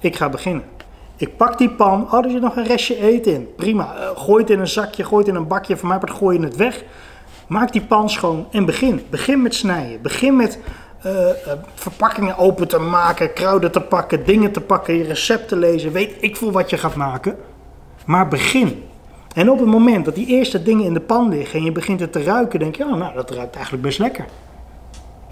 Ik 0.00 0.16
ga 0.16 0.28
beginnen. 0.28 0.64
Ik 1.16 1.36
pak 1.36 1.58
die 1.58 1.70
pan. 1.70 2.12
Oh, 2.12 2.24
er 2.24 2.30
zit 2.30 2.40
nog 2.40 2.56
een 2.56 2.66
restje 2.66 3.00
eten 3.00 3.32
in. 3.32 3.48
Prima. 3.56 3.94
Uh, 3.96 4.18
gooi 4.20 4.42
het 4.42 4.50
in 4.50 4.60
een 4.60 4.68
zakje, 4.68 5.04
gooi 5.04 5.20
het 5.24 5.28
in 5.28 5.40
een 5.40 5.46
bakje. 5.46 5.76
Voor 5.76 5.88
mij 5.88 5.98
part 5.98 6.12
gooi 6.12 6.38
je 6.38 6.44
het 6.44 6.56
weg. 6.56 6.84
Maak 7.46 7.72
die 7.72 7.82
pan 7.82 8.10
schoon 8.10 8.46
en 8.50 8.64
begin. 8.64 9.06
Begin 9.10 9.42
met 9.42 9.54
snijden. 9.54 10.02
Begin 10.02 10.36
met 10.36 10.58
uh, 11.06 11.12
uh, 11.12 11.28
verpakkingen 11.74 12.36
open 12.36 12.68
te 12.68 12.78
maken, 12.78 13.32
kruiden 13.32 13.72
te 13.72 13.80
pakken, 13.80 14.24
dingen 14.24 14.52
te 14.52 14.60
pakken, 14.60 14.94
je 14.94 15.04
recepten 15.04 15.58
lezen. 15.58 15.92
Weet 15.92 16.14
ik 16.20 16.36
veel 16.36 16.52
wat 16.52 16.70
je 16.70 16.78
gaat 16.78 16.94
maken. 16.94 17.36
Maar 18.06 18.28
begin. 18.28 18.84
En 19.34 19.50
op 19.50 19.58
het 19.58 19.68
moment 19.68 20.04
dat 20.04 20.14
die 20.14 20.26
eerste 20.26 20.62
dingen 20.62 20.84
in 20.84 20.94
de 20.94 21.00
pan 21.00 21.28
liggen 21.28 21.58
en 21.58 21.64
je 21.64 21.72
begint 21.72 22.00
het 22.00 22.12
te 22.12 22.22
ruiken, 22.22 22.58
denk 22.58 22.76
je, 22.76 22.84
oh, 22.84 22.94
nou, 22.94 23.14
dat 23.14 23.30
ruikt 23.30 23.54
eigenlijk 23.54 23.84
best 23.84 23.98
lekker. 23.98 24.24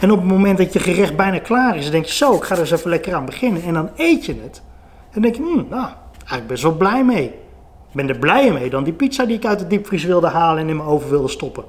En 0.01 0.11
op 0.11 0.19
het 0.19 0.29
moment 0.29 0.59
dat 0.59 0.73
je 0.73 0.79
gerecht 0.79 1.17
bijna 1.17 1.39
klaar 1.39 1.77
is, 1.77 1.91
denk 1.91 2.05
je, 2.05 2.13
zo, 2.13 2.35
ik 2.35 2.43
ga 2.43 2.55
er 2.55 2.61
eens 2.61 2.71
even 2.71 2.91
lekker 2.91 3.15
aan 3.15 3.25
beginnen. 3.25 3.63
En 3.63 3.75
dan 3.75 3.91
eet 3.97 4.25
je 4.25 4.35
het. 4.43 4.63
En 5.05 5.11
dan 5.13 5.23
denk 5.23 5.35
je, 5.35 5.43
hmm, 5.43 5.67
nou, 5.69 5.89
eigenlijk 6.19 6.47
best 6.47 6.63
wel 6.63 6.77
blij 6.77 7.05
mee. 7.05 7.25
Ik 7.25 7.97
ben 7.97 8.09
er 8.09 8.19
blijer 8.19 8.53
mee 8.53 8.71
dan 8.71 8.85
die 8.85 8.93
pizza 8.93 9.25
die 9.25 9.37
ik 9.37 9.45
uit 9.45 9.59
de 9.59 9.67
diepvries 9.67 10.05
wilde 10.05 10.29
halen 10.29 10.63
en 10.63 10.69
in 10.69 10.77
mijn 10.77 10.89
oven 10.89 11.11
wilde 11.11 11.29
stoppen. 11.29 11.65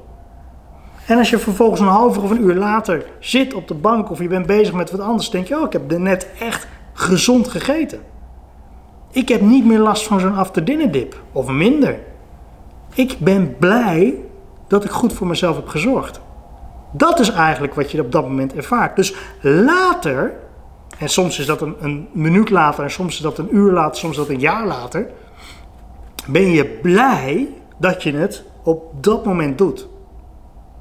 En 1.05 1.17
als 1.17 1.29
je 1.29 1.37
vervolgens 1.37 1.79
een 1.79 1.87
half 1.87 2.17
uur 2.17 2.23
of 2.23 2.29
een 2.29 2.43
uur 2.43 2.55
later 2.55 3.05
zit 3.19 3.53
op 3.53 3.67
de 3.67 3.73
bank 3.73 4.09
of 4.09 4.19
je 4.19 4.27
bent 4.27 4.45
bezig 4.45 4.73
met 4.73 4.91
wat 4.91 4.99
anders, 4.99 5.29
denk 5.29 5.47
je, 5.47 5.57
oh, 5.57 5.65
ik 5.65 5.73
heb 5.73 5.91
er 5.91 5.99
net 5.99 6.27
echt 6.39 6.67
gezond 6.93 7.47
gegeten. 7.47 7.99
Ik 9.11 9.29
heb 9.29 9.41
niet 9.41 9.65
meer 9.65 9.79
last 9.79 10.07
van 10.07 10.19
zo'n 10.19 10.35
after 10.35 10.65
dinner 10.65 10.91
dip, 10.91 11.21
of 11.31 11.47
minder. 11.47 11.99
Ik 12.93 13.17
ben 13.19 13.55
blij 13.57 14.15
dat 14.67 14.83
ik 14.83 14.91
goed 14.91 15.13
voor 15.13 15.27
mezelf 15.27 15.55
heb 15.55 15.67
gezorgd. 15.67 16.21
Dat 16.91 17.19
is 17.19 17.29
eigenlijk 17.31 17.73
wat 17.73 17.91
je 17.91 18.01
op 18.01 18.11
dat 18.11 18.23
moment 18.23 18.53
ervaart. 18.53 18.95
Dus 18.95 19.15
later 19.41 20.33
en 21.01 21.09
soms 21.09 21.39
is 21.39 21.45
dat 21.45 21.61
een, 21.61 21.75
een 21.79 22.07
minuut 22.11 22.49
later, 22.49 22.83
en 22.83 22.91
soms 22.91 23.13
is 23.13 23.21
dat 23.21 23.37
een 23.37 23.55
uur 23.55 23.71
later, 23.71 23.97
soms 23.97 24.11
is 24.11 24.17
dat 24.17 24.29
een 24.29 24.39
jaar 24.39 24.65
later, 24.67 25.07
ben 26.27 26.51
je 26.51 26.65
blij 26.65 27.47
dat 27.77 28.03
je 28.03 28.13
het 28.13 28.43
op 28.63 29.03
dat 29.03 29.25
moment 29.25 29.57
doet. 29.57 29.87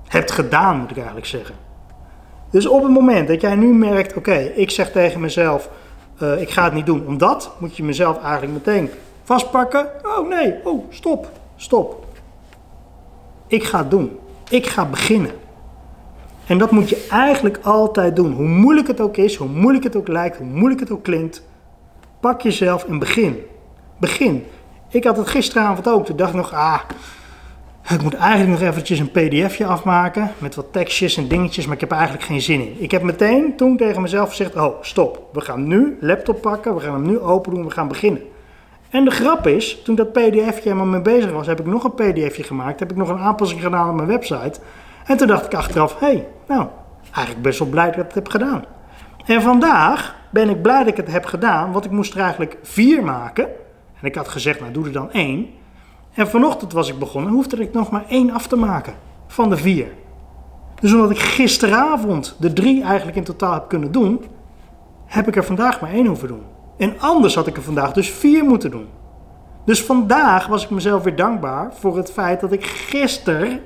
Hebt 0.06 0.30
gedaan, 0.30 0.78
moet 0.78 0.90
ik 0.90 0.96
eigenlijk 0.96 1.26
zeggen. 1.26 1.54
Dus 2.50 2.66
op 2.66 2.82
het 2.82 2.92
moment 2.92 3.28
dat 3.28 3.40
jij 3.40 3.54
nu 3.54 3.74
merkt, 3.74 4.16
oké, 4.16 4.34
ik 4.34 4.70
zeg 4.70 4.92
tegen 4.92 5.20
mezelf, 5.20 5.70
uh, 6.22 6.40
ik 6.40 6.50
ga 6.50 6.64
het 6.64 6.72
niet 6.72 6.86
doen, 6.86 7.06
omdat 7.06 7.50
moet 7.58 7.76
je 7.76 7.82
mezelf 7.82 8.22
eigenlijk 8.22 8.52
meteen 8.52 8.90
vastpakken. 9.24 9.86
Oh 10.02 10.28
nee, 10.28 10.54
oh 10.64 10.92
stop, 10.92 11.30
stop. 11.56 12.06
Ik 13.46 13.64
ga 13.64 13.78
het 13.78 13.90
doen. 13.90 14.18
Ik 14.48 14.66
ga 14.66 14.84
beginnen. 14.84 15.30
En 16.50 16.58
dat 16.58 16.70
moet 16.70 16.88
je 16.88 17.06
eigenlijk 17.10 17.58
altijd 17.62 18.16
doen. 18.16 18.32
Hoe 18.32 18.46
moeilijk 18.46 18.86
het 18.86 19.00
ook 19.00 19.16
is, 19.16 19.36
hoe 19.36 19.48
moeilijk 19.48 19.84
het 19.84 19.96
ook 19.96 20.08
lijkt, 20.08 20.36
hoe 20.36 20.46
moeilijk 20.46 20.80
het 20.80 20.90
ook 20.90 21.02
klinkt. 21.02 21.46
Pak 22.20 22.40
jezelf 22.40 22.84
en 22.84 22.98
begin. 22.98 23.42
Begin. 23.98 24.44
Ik 24.88 25.04
had 25.04 25.16
het 25.16 25.28
gisteravond 25.28 25.88
ook. 25.88 26.06
Toen 26.06 26.16
dacht 26.16 26.30
ik 26.30 26.36
nog, 26.36 26.54
ah, 26.54 26.80
ik 27.90 28.02
moet 28.02 28.14
eigenlijk 28.14 28.60
nog 28.60 28.68
eventjes 28.68 28.98
een 28.98 29.10
pdfje 29.10 29.66
afmaken 29.66 30.30
met 30.38 30.54
wat 30.54 30.66
tekstjes 30.72 31.16
en 31.16 31.28
dingetjes, 31.28 31.64
maar 31.64 31.74
ik 31.74 31.80
heb 31.80 31.90
eigenlijk 31.90 32.22
geen 32.22 32.40
zin 32.40 32.60
in. 32.60 32.76
Ik 32.78 32.90
heb 32.90 33.02
meteen 33.02 33.56
toen 33.56 33.76
tegen 33.76 34.02
mezelf 34.02 34.28
gezegd, 34.28 34.56
oh 34.56 34.82
stop, 34.82 35.28
we 35.32 35.40
gaan 35.40 35.66
nu 35.66 35.96
laptop 36.00 36.40
pakken, 36.40 36.74
we 36.74 36.80
gaan 36.80 36.92
hem 36.92 37.06
nu 37.06 37.18
open 37.18 37.54
doen, 37.54 37.64
we 37.64 37.70
gaan 37.70 37.88
beginnen. 37.88 38.22
En 38.90 39.04
de 39.04 39.10
grap 39.10 39.46
is, 39.46 39.82
toen 39.82 39.94
dat 39.94 40.12
pdfje 40.12 40.60
helemaal 40.62 40.86
mee 40.86 41.02
bezig 41.02 41.30
was, 41.30 41.46
heb 41.46 41.60
ik 41.60 41.66
nog 41.66 41.84
een 41.84 41.94
pdfje 41.94 42.42
gemaakt, 42.42 42.80
heb 42.80 42.90
ik 42.90 42.96
nog 42.96 43.08
een 43.08 43.18
aanpassing 43.18 43.62
gedaan 43.62 43.88
op 43.88 43.94
mijn 43.94 44.08
website. 44.08 44.60
En 45.04 45.16
toen 45.16 45.26
dacht 45.26 45.44
ik 45.46 45.54
achteraf, 45.54 45.98
hé, 45.98 46.06
hey, 46.06 46.28
nou, 46.48 46.66
eigenlijk 47.12 47.42
best 47.42 47.58
wel 47.58 47.68
blij 47.68 47.86
dat 47.86 47.96
ik 47.96 48.02
het 48.02 48.14
heb 48.14 48.28
gedaan. 48.28 48.64
En 49.26 49.42
vandaag 49.42 50.14
ben 50.30 50.48
ik 50.48 50.62
blij 50.62 50.78
dat 50.78 50.86
ik 50.86 50.96
het 50.96 51.12
heb 51.12 51.24
gedaan, 51.24 51.72
want 51.72 51.84
ik 51.84 51.90
moest 51.90 52.14
er 52.14 52.20
eigenlijk 52.20 52.58
vier 52.62 53.04
maken. 53.04 53.44
En 54.00 54.06
ik 54.06 54.14
had 54.14 54.28
gezegd, 54.28 54.60
nou 54.60 54.72
doe 54.72 54.84
er 54.84 54.92
dan 54.92 55.12
één. 55.12 55.48
En 56.14 56.28
vanochtend 56.28 56.72
was 56.72 56.88
ik 56.88 56.98
begonnen, 56.98 57.32
hoefde 57.32 57.56
ik 57.56 57.72
nog 57.72 57.90
maar 57.90 58.04
één 58.08 58.30
af 58.30 58.46
te 58.46 58.56
maken 58.56 58.94
van 59.26 59.50
de 59.50 59.56
vier. 59.56 59.86
Dus 60.80 60.92
omdat 60.92 61.10
ik 61.10 61.18
gisteravond 61.18 62.36
de 62.38 62.52
drie 62.52 62.82
eigenlijk 62.82 63.16
in 63.16 63.24
totaal 63.24 63.52
heb 63.52 63.68
kunnen 63.68 63.92
doen, 63.92 64.24
heb 65.06 65.28
ik 65.28 65.36
er 65.36 65.44
vandaag 65.44 65.80
maar 65.80 65.90
één 65.90 66.06
hoeven 66.06 66.28
doen. 66.28 66.42
En 66.78 67.00
anders 67.00 67.34
had 67.34 67.46
ik 67.46 67.56
er 67.56 67.62
vandaag 67.62 67.92
dus 67.92 68.10
vier 68.10 68.44
moeten 68.44 68.70
doen. 68.70 68.88
Dus 69.64 69.82
vandaag 69.82 70.46
was 70.46 70.64
ik 70.64 70.70
mezelf 70.70 71.02
weer 71.02 71.16
dankbaar 71.16 71.74
voor 71.74 71.96
het 71.96 72.12
feit 72.12 72.40
dat 72.40 72.52
ik 72.52 72.66
gisteren 72.66 73.60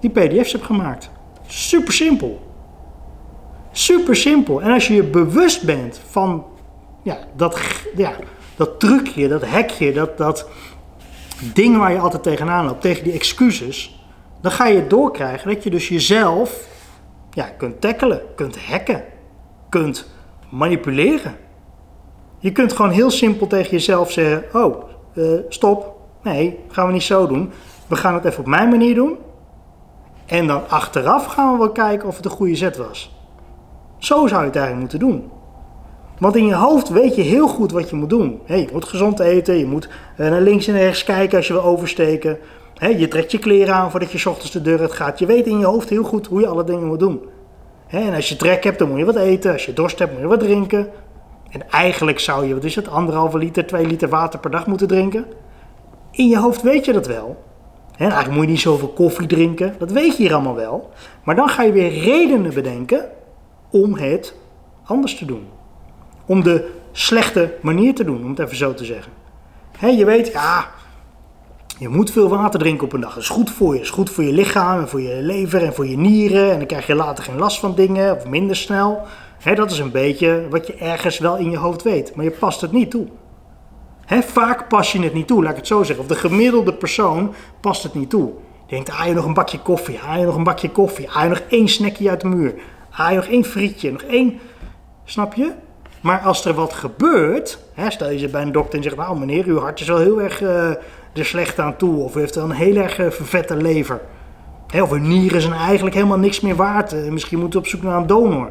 die 0.00 0.10
PDF's 0.10 0.52
heb 0.52 0.62
gemaakt. 0.62 1.10
Super 1.46 1.92
simpel. 1.92 2.40
Super 3.72 4.16
simpel. 4.16 4.62
En 4.62 4.72
als 4.72 4.88
je 4.88 4.94
je 4.94 5.02
bewust 5.02 5.62
bent 5.62 6.00
van 6.08 6.44
ja, 7.02 7.18
dat, 7.36 7.60
ja, 7.96 8.12
dat 8.56 8.80
trucje, 8.80 9.28
dat 9.28 9.46
hekje, 9.46 9.92
dat, 9.92 10.18
dat 10.18 10.48
ding 11.54 11.76
waar 11.76 11.92
je 11.92 11.98
altijd 11.98 12.22
tegenaan 12.22 12.64
loopt, 12.64 12.80
tegen 12.80 13.04
die 13.04 13.12
excuses, 13.12 14.04
dan 14.40 14.50
ga 14.50 14.66
je 14.66 14.86
doorkrijgen 14.86 15.54
dat 15.54 15.64
je 15.64 15.70
dus 15.70 15.88
jezelf 15.88 16.66
ja, 17.30 17.44
kunt 17.56 17.80
tackelen, 17.80 18.20
kunt 18.34 18.58
hacken, 18.66 19.04
kunt 19.68 20.10
manipuleren. 20.50 21.36
Je 22.38 22.52
kunt 22.52 22.72
gewoon 22.72 22.90
heel 22.90 23.10
simpel 23.10 23.46
tegen 23.46 23.70
jezelf 23.70 24.12
zeggen: 24.12 24.44
Oh, 24.64 24.84
uh, 25.14 25.40
stop. 25.48 25.96
Nee, 26.22 26.58
gaan 26.68 26.86
we 26.86 26.92
niet 26.92 27.02
zo 27.02 27.26
doen. 27.26 27.50
We 27.86 27.96
gaan 27.96 28.14
het 28.14 28.24
even 28.24 28.40
op 28.40 28.46
mijn 28.46 28.68
manier 28.68 28.94
doen. 28.94 29.16
En 30.28 30.46
dan 30.46 30.68
achteraf 30.68 31.24
gaan 31.24 31.52
we 31.52 31.58
wel 31.58 31.72
kijken 31.72 32.08
of 32.08 32.16
het 32.16 32.24
een 32.24 32.30
goede 32.30 32.56
zet 32.56 32.76
was. 32.76 33.16
Zo 33.98 34.26
zou 34.26 34.40
je 34.40 34.46
het 34.46 34.56
eigenlijk 34.56 34.78
moeten 34.78 34.98
doen. 34.98 35.30
Want 36.18 36.36
in 36.36 36.46
je 36.46 36.54
hoofd 36.54 36.88
weet 36.88 37.14
je 37.14 37.22
heel 37.22 37.48
goed 37.48 37.72
wat 37.72 37.90
je 37.90 37.96
moet 37.96 38.10
doen. 38.10 38.40
Hey, 38.44 38.60
je 38.60 38.68
moet 38.72 38.84
gezond 38.84 39.20
eten, 39.20 39.58
je 39.58 39.66
moet 39.66 39.88
eh, 40.16 40.30
naar 40.30 40.40
links 40.40 40.66
en 40.66 40.76
rechts 40.76 41.04
kijken 41.04 41.36
als 41.36 41.46
je 41.46 41.52
wil 41.52 41.62
oversteken. 41.62 42.38
Hey, 42.74 42.98
je 42.98 43.08
trekt 43.08 43.30
je 43.30 43.38
kleren 43.38 43.74
aan 43.74 43.90
voordat 43.90 44.12
je 44.12 44.30
ochtends 44.30 44.52
de 44.52 44.62
deur 44.62 44.80
uit 44.80 44.92
gaat. 44.92 45.18
Je 45.18 45.26
weet 45.26 45.46
in 45.46 45.58
je 45.58 45.64
hoofd 45.64 45.88
heel 45.88 46.04
goed 46.04 46.26
hoe 46.26 46.40
je 46.40 46.46
alle 46.46 46.64
dingen 46.64 46.86
moet 46.86 46.98
doen. 46.98 47.20
En 47.88 48.14
als 48.14 48.28
je 48.28 48.36
trek 48.36 48.64
hebt, 48.64 48.78
dan 48.78 48.88
moet 48.88 48.98
je 48.98 49.04
wat 49.04 49.16
eten. 49.16 49.52
Als 49.52 49.66
je 49.66 49.72
dorst 49.72 49.98
hebt, 49.98 50.12
moet 50.12 50.20
je 50.20 50.26
wat 50.26 50.40
drinken. 50.40 50.88
En 51.50 51.70
eigenlijk 51.70 52.18
zou 52.18 52.46
je, 52.46 52.54
wat 52.54 52.64
is 52.64 52.74
het, 52.74 52.88
anderhalve 52.88 53.38
liter, 53.38 53.66
twee 53.66 53.86
liter 53.86 54.08
water 54.08 54.38
per 54.38 54.50
dag 54.50 54.66
moeten 54.66 54.88
drinken. 54.88 55.26
In 56.10 56.28
je 56.28 56.38
hoofd 56.38 56.62
weet 56.62 56.84
je 56.84 56.92
dat 56.92 57.06
wel. 57.06 57.47
He, 57.98 58.04
eigenlijk 58.04 58.34
moet 58.34 58.44
je 58.44 58.50
niet 58.50 58.60
zoveel 58.60 58.88
koffie 58.88 59.26
drinken. 59.26 59.74
Dat 59.78 59.90
weet 59.90 60.16
je 60.16 60.22
hier 60.22 60.34
allemaal 60.34 60.54
wel. 60.54 60.90
Maar 61.24 61.36
dan 61.36 61.48
ga 61.48 61.62
je 61.62 61.72
weer 61.72 61.92
redenen 61.92 62.54
bedenken 62.54 63.08
om 63.70 63.94
het 63.94 64.34
anders 64.84 65.16
te 65.16 65.24
doen. 65.24 65.46
Om 66.26 66.42
de 66.42 66.70
slechte 66.92 67.54
manier 67.60 67.94
te 67.94 68.04
doen, 68.04 68.22
om 68.22 68.30
het 68.30 68.38
even 68.38 68.56
zo 68.56 68.74
te 68.74 68.84
zeggen. 68.84 69.12
Je 69.96 70.04
weet, 70.04 70.32
ja, 70.32 70.70
je 71.78 71.88
moet 71.88 72.10
veel 72.10 72.28
water 72.28 72.60
drinken 72.60 72.84
op 72.84 72.92
een 72.92 73.00
dag. 73.00 73.14
Dat 73.14 73.22
is 73.22 73.28
goed 73.28 73.50
voor 73.50 73.72
je. 73.72 73.78
Dat 73.78 73.88
is 73.88 73.94
goed 73.94 74.10
voor 74.10 74.24
je 74.24 74.32
lichaam 74.32 74.80
en 74.80 74.88
voor 74.88 75.00
je 75.00 75.22
lever 75.22 75.62
en 75.62 75.74
voor 75.74 75.86
je 75.86 75.96
nieren. 75.96 76.50
En 76.50 76.58
dan 76.58 76.66
krijg 76.66 76.86
je 76.86 76.94
later 76.94 77.24
geen 77.24 77.38
last 77.38 77.58
van 77.58 77.74
dingen 77.74 78.16
of 78.16 78.26
minder 78.26 78.56
snel. 78.56 79.02
Dat 79.54 79.70
is 79.70 79.78
een 79.78 79.90
beetje 79.90 80.46
wat 80.50 80.66
je 80.66 80.74
ergens 80.74 81.18
wel 81.18 81.36
in 81.36 81.50
je 81.50 81.56
hoofd 81.56 81.82
weet. 81.82 82.14
Maar 82.14 82.24
je 82.24 82.30
past 82.30 82.60
het 82.60 82.72
niet 82.72 82.90
toe 82.90 83.06
vaak 84.08 84.68
pas 84.68 84.92
je 84.92 85.00
het 85.00 85.14
niet 85.14 85.26
toe, 85.26 85.42
laat 85.42 85.50
ik 85.50 85.56
het 85.56 85.66
zo 85.66 85.82
zeggen. 85.82 86.04
Of 86.04 86.10
de 86.10 86.16
gemiddelde 86.16 86.74
persoon 86.74 87.34
past 87.60 87.82
het 87.82 87.94
niet 87.94 88.10
toe. 88.10 88.30
Denkt, 88.68 88.90
ah 88.90 89.06
je 89.06 89.14
nog 89.14 89.24
een 89.24 89.34
bakje 89.34 89.58
koffie, 89.58 89.98
ah 90.00 90.18
je 90.18 90.24
nog 90.24 90.36
een 90.36 90.44
bakje 90.44 90.70
koffie, 90.70 91.10
ah 91.10 91.22
je 91.22 91.28
nog 91.28 91.42
één 91.48 91.68
snackje 91.68 92.10
uit 92.10 92.20
de 92.20 92.28
muur, 92.28 92.54
ah 92.90 93.10
je 93.10 93.16
nog 93.16 93.26
één 93.26 93.44
frietje, 93.44 93.92
nog 93.92 94.02
één, 94.02 94.38
snap 95.04 95.34
je? 95.34 95.52
Maar 96.00 96.20
als 96.20 96.44
er 96.44 96.54
wat 96.54 96.72
gebeurt, 96.72 97.58
stel 97.88 98.10
je 98.10 98.18
ze 98.18 98.28
bij 98.28 98.42
een 98.42 98.52
dokter 98.52 98.76
en 98.78 98.82
zegt, 98.82 98.96
nou 98.96 99.18
meneer, 99.18 99.44
uw 99.46 99.58
hart 99.58 99.80
is 99.80 99.86
wel 99.86 99.98
heel 99.98 100.22
erg 100.22 100.40
uh, 100.40 100.68
er 101.12 101.24
slecht 101.24 101.58
aan 101.58 101.76
toe, 101.76 102.02
of 102.02 102.16
u 102.16 102.20
heeft 102.20 102.34
wel 102.34 102.44
een 102.44 102.50
heel 102.50 102.76
erg 102.76 102.98
uh, 102.98 103.10
vervette 103.10 103.56
lever. 103.56 104.00
of 104.82 104.92
uw 104.92 104.98
nieren 104.98 105.40
zijn 105.40 105.54
eigenlijk 105.54 105.94
helemaal 105.94 106.18
niks 106.18 106.40
meer 106.40 106.56
waard, 106.56 106.92
uh, 106.92 107.10
misschien 107.10 107.38
moet 107.38 107.54
u 107.54 107.58
op 107.58 107.66
zoek 107.66 107.82
naar 107.82 107.96
een 107.96 108.06
donor. 108.06 108.50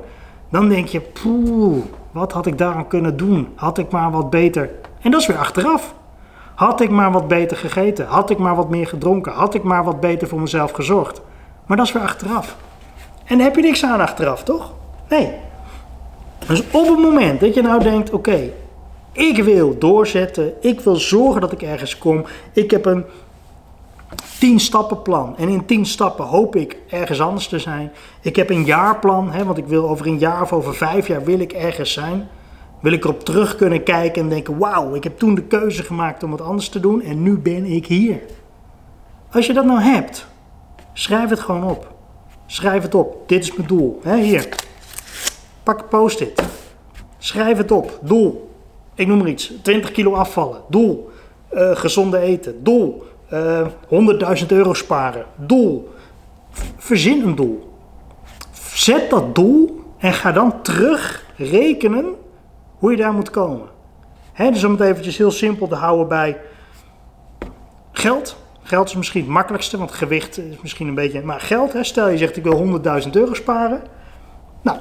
Dan 0.51 0.69
denk 0.69 0.87
je, 0.87 1.01
poeh, 1.01 1.83
wat 2.11 2.31
had 2.31 2.45
ik 2.45 2.57
daaraan 2.57 2.87
kunnen 2.87 3.17
doen? 3.17 3.47
Had 3.55 3.77
ik 3.77 3.91
maar 3.91 4.11
wat 4.11 4.29
beter 4.29 4.69
en 5.01 5.11
dat 5.11 5.21
is 5.21 5.27
weer 5.27 5.37
achteraf. 5.37 5.93
Had 6.55 6.81
ik 6.81 6.89
maar 6.89 7.11
wat 7.11 7.27
beter 7.27 7.57
gegeten, 7.57 8.05
had 8.05 8.29
ik 8.29 8.37
maar 8.37 8.55
wat 8.55 8.69
meer 8.69 8.87
gedronken, 8.87 9.31
had 9.31 9.53
ik 9.53 9.63
maar 9.63 9.83
wat 9.83 9.99
beter 9.99 10.27
voor 10.27 10.39
mezelf 10.39 10.71
gezorgd. 10.71 11.21
Maar 11.65 11.77
dat 11.77 11.85
is 11.85 11.91
weer 11.91 12.03
achteraf. 12.03 12.55
En 13.25 13.37
daar 13.37 13.47
heb 13.47 13.55
je 13.55 13.61
niks 13.61 13.83
aan 13.83 13.99
achteraf, 13.99 14.43
toch? 14.43 14.73
Nee. 15.09 15.33
Dus 16.47 16.63
op 16.71 16.87
het 16.87 16.99
moment 16.99 17.39
dat 17.39 17.53
je 17.53 17.61
nou 17.61 17.83
denkt: 17.83 18.09
oké, 18.09 18.49
ik 19.11 19.43
wil 19.43 19.77
doorzetten, 19.77 20.53
ik 20.61 20.81
wil 20.81 20.95
zorgen 20.95 21.41
dat 21.41 21.51
ik 21.51 21.61
ergens 21.61 21.97
kom, 21.97 22.25
ik 22.53 22.71
heb 22.71 22.85
een 22.85 23.05
10 24.39 24.59
stappen 24.59 25.01
plan. 25.01 25.37
En 25.37 25.49
in 25.49 25.65
10 25.65 25.85
stappen 25.85 26.25
hoop 26.25 26.55
ik 26.55 26.77
ergens 26.89 27.21
anders 27.21 27.47
te 27.47 27.59
zijn. 27.59 27.91
Ik 28.21 28.35
heb 28.35 28.49
een 28.49 28.65
jaarplan, 28.65 29.31
hè, 29.31 29.45
want 29.45 29.57
ik 29.57 29.67
wil 29.67 29.89
over 29.89 30.07
een 30.07 30.17
jaar 30.17 30.41
of 30.41 30.53
over 30.53 30.75
vijf 30.75 31.07
jaar 31.07 31.23
wil 31.23 31.39
ik 31.39 31.53
ergens 31.53 31.93
zijn 31.93 32.29
wil 32.79 32.91
ik 32.91 33.03
erop 33.03 33.23
terug 33.23 33.55
kunnen 33.55 33.83
kijken 33.83 34.21
en 34.21 34.29
denken: 34.29 34.57
wauw, 34.57 34.95
ik 34.95 35.03
heb 35.03 35.17
toen 35.17 35.35
de 35.35 35.43
keuze 35.43 35.83
gemaakt 35.83 36.23
om 36.23 36.31
het 36.31 36.41
anders 36.41 36.69
te 36.69 36.79
doen 36.79 37.01
en 37.01 37.21
nu 37.21 37.37
ben 37.37 37.65
ik 37.65 37.85
hier. 37.85 38.19
Als 39.31 39.47
je 39.47 39.53
dat 39.53 39.65
nou 39.65 39.81
hebt, 39.81 40.27
schrijf 40.93 41.29
het 41.29 41.39
gewoon 41.39 41.63
op. 41.63 41.95
Schrijf 42.45 42.83
het 42.83 42.95
op. 42.95 43.23
Dit 43.29 43.43
is 43.43 43.55
mijn 43.55 43.67
doel. 43.67 44.01
hier. 44.03 44.49
Pak 45.63 45.89
post-it. 45.89 46.43
Schrijf 47.17 47.57
het 47.57 47.71
op. 47.71 47.99
Doel. 48.01 48.49
Ik 48.95 49.07
noem 49.07 49.17
maar 49.17 49.27
iets. 49.27 49.53
20 49.61 49.91
kilo 49.91 50.13
afvallen. 50.13 50.61
Doel. 50.69 51.09
Uh, 51.53 51.75
gezonde 51.75 52.17
eten. 52.17 52.63
Doel. 52.63 53.03
Uh, 53.33 53.59
eh, 53.59 53.67
100.000 54.39 54.45
euro 54.47 54.73
sparen. 54.73 55.25
Doel. 55.35 55.89
Verzin 56.77 57.21
een 57.21 57.35
doel. 57.35 57.71
Zet 58.73 59.09
dat 59.09 59.35
doel 59.35 59.81
en 59.97 60.13
ga 60.13 60.31
dan 60.31 60.61
terug 60.61 61.25
rekenen 61.35 62.15
hoe 62.77 62.91
je 62.91 62.97
daar 62.97 63.13
moet 63.13 63.29
komen. 63.29 63.67
He, 64.33 64.51
dus 64.51 64.63
om 64.63 64.71
het 64.71 64.81
eventjes 64.81 65.17
heel 65.17 65.31
simpel 65.31 65.67
te 65.67 65.75
houden 65.75 66.07
bij 66.07 66.37
geld. 67.91 68.37
Geld 68.61 68.87
is 68.87 68.95
misschien 68.95 69.21
het 69.21 69.29
makkelijkste, 69.29 69.77
want 69.77 69.91
gewicht 69.91 70.37
is 70.37 70.61
misschien 70.61 70.87
een 70.87 70.95
beetje... 70.95 71.21
Maar 71.21 71.39
geld, 71.39 71.73
stel 71.81 72.09
je 72.09 72.17
zegt 72.17 72.37
ik 72.37 72.43
wil 72.43 72.81
100.000 73.03 73.09
euro 73.11 73.33
sparen. 73.33 73.81
Nou, 74.61 74.77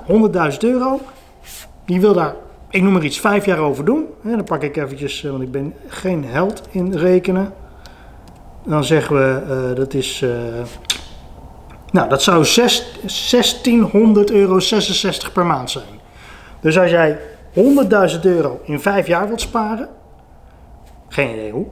100.000 0.53 0.59
euro. 0.59 1.01
Je 1.87 2.01
wil 2.01 2.15
daar, 2.15 2.35
ik 2.71 2.83
noem 2.83 2.93
maar 2.93 3.05
iets, 3.05 3.21
vijf 3.21 3.45
jaar 3.45 3.59
over 3.59 3.85
doen. 3.85 4.07
dan 4.23 4.45
pak 4.45 4.63
ik 4.63 4.77
eventjes, 4.77 5.25
eh, 5.25 5.31
want 5.31 5.43
ik 5.43 5.51
ben 5.51 5.75
geen 5.89 6.25
held 6.25 6.63
in 6.71 6.95
rekenen. 6.95 7.53
Dan 8.65 8.85
zeggen 8.85 9.17
we, 9.17 9.43
uh, 9.71 9.77
dat 9.77 9.95
is... 9.95 10.21
Uh, 10.21 10.31
nou, 11.91 12.09
dat 12.09 12.23
zou 12.23 12.45
6, 12.45 12.99
1600 13.31 14.31
euro 14.31 14.59
66 14.59 15.33
per 15.33 15.47
maand 15.47 15.71
zijn. 15.71 16.01
Dus 16.61 16.79
als 16.79 16.91
jij 16.91 17.19
100.000 17.57 18.21
euro 18.23 18.61
in 18.65 18.81
vijf 18.81 19.07
jaar 19.07 19.27
wilt 19.29 19.41
sparen, 19.41 19.89
geen 21.09 21.31
idee 21.31 21.51
hoe, 21.51 21.67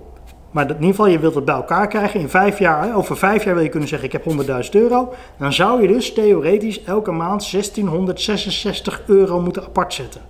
Maar 0.51 0.65
in 0.65 0.75
ieder 0.75 0.89
geval, 0.89 1.07
je 1.07 1.19
wilt 1.19 1.35
het 1.35 1.45
bij 1.45 1.55
elkaar 1.55 1.89
krijgen. 1.89 2.21
In 2.21 2.29
vijf 2.29 2.59
jaar, 2.59 2.97
over 2.97 3.17
vijf 3.17 3.45
jaar 3.45 3.55
wil 3.55 3.63
je 3.63 3.69
kunnen 3.69 3.89
zeggen: 3.89 4.09
Ik 4.09 4.13
heb 4.13 4.25
100.000 4.65 4.71
euro. 4.71 5.15
Dan 5.39 5.53
zou 5.53 5.83
je 5.83 5.89
dus 5.89 6.13
theoretisch 6.13 6.85
elke 6.85 7.11
maand 7.11 7.51
1666 7.51 9.03
euro 9.07 9.41
moeten 9.41 9.65
apart 9.65 9.95
zetten. 9.95 10.21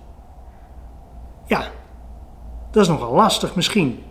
Ja, 1.45 1.63
dat 2.71 2.83
is 2.83 2.89
nogal 2.89 3.13
lastig 3.13 3.55
misschien. 3.55 4.03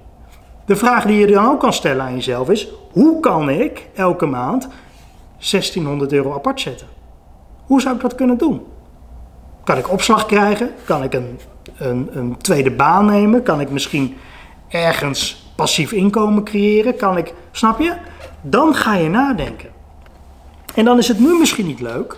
De 0.65 0.77
vraag 0.77 1.05
die 1.05 1.19
je 1.19 1.27
dan 1.27 1.47
ook 1.47 1.61
kan 1.61 1.73
stellen 1.73 2.05
aan 2.05 2.15
jezelf 2.15 2.51
is: 2.51 2.69
hoe 2.93 3.21
kan 3.21 3.51
ik 3.51 3.89
elke 3.95 4.27
maand 4.27 4.69
1600 5.39 6.13
euro 6.13 6.33
apart 6.35 6.61
zetten? 6.61 6.87
Hoe 7.67 7.81
zou 7.81 7.95
ik 7.95 8.01
dat 8.01 8.15
kunnen 8.15 8.39
doen? 8.39 8.63
Kan 9.65 9.79
ik 9.79 9.91
opslag 9.91 10.27
krijgen? 10.27 10.71
Kan 10.85 11.03
ik 11.03 11.15
een, 11.15 11.39
een, 11.77 12.09
een 12.13 12.37
tweede 12.37 12.71
baan 12.71 13.07
nemen? 13.07 13.43
Kan 13.43 13.61
ik 13.61 13.71
misschien 13.71 14.17
ergens 14.69 15.53
passief 15.57 15.93
inkomen 15.93 16.45
creëren? 16.45 16.97
Kan 16.97 17.17
ik, 17.17 17.35
snap 17.51 17.81
je? 17.81 17.95
Dan 18.41 18.75
ga 18.75 18.95
je 18.95 19.09
nadenken. 19.09 19.71
En 20.75 20.85
dan 20.85 20.99
is 20.99 21.09
het 21.09 21.19
nu 21.19 21.39
misschien 21.39 21.67
niet 21.67 21.81
leuk. 21.81 22.17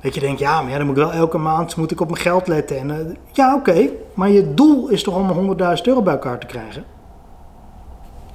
Dat 0.00 0.14
je 0.14 0.20
denkt, 0.20 0.40
ja, 0.40 0.62
maar 0.62 0.70
ja, 0.70 0.76
dan 0.76 0.86
moet 0.86 0.96
ik 0.96 1.02
wel 1.02 1.12
elke 1.12 1.38
maand 1.38 1.76
moet 1.76 1.90
ik 1.90 2.00
op 2.00 2.10
mijn 2.10 2.22
geld 2.22 2.46
letten. 2.46 2.78
En, 2.78 2.88
uh, 2.88 2.96
ja, 3.32 3.54
oké, 3.54 3.88
maar 4.14 4.30
je 4.30 4.54
doel 4.54 4.88
is 4.88 5.02
toch 5.02 5.16
om 5.16 5.56
100.000 5.58 5.82
euro 5.82 6.02
bij 6.02 6.12
elkaar 6.12 6.38
te 6.38 6.46
krijgen? 6.46 6.84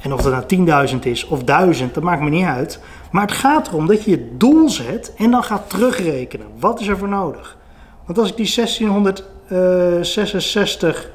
En 0.01 0.13
of 0.13 0.21
dat 0.21 0.49
nou 0.49 0.87
10.000 0.93 0.99
is 0.99 1.27
of 1.27 1.43
1000, 1.43 1.93
dat 1.93 2.03
maakt 2.03 2.21
me 2.21 2.29
niet 2.29 2.45
uit. 2.45 2.79
Maar 3.11 3.21
het 3.21 3.31
gaat 3.31 3.67
erom 3.67 3.87
dat 3.87 4.03
je 4.03 4.11
je 4.11 4.35
doel 4.37 4.69
zet 4.69 5.13
en 5.17 5.31
dan 5.31 5.43
gaat 5.43 5.69
terugrekenen. 5.69 6.47
Wat 6.59 6.79
is 6.79 6.87
er 6.87 6.97
voor 6.97 7.07
nodig? 7.07 7.57
Want 8.07 8.19
als 8.19 8.29
ik 8.29 8.37
die 8.37 8.51
1666, 8.55 11.09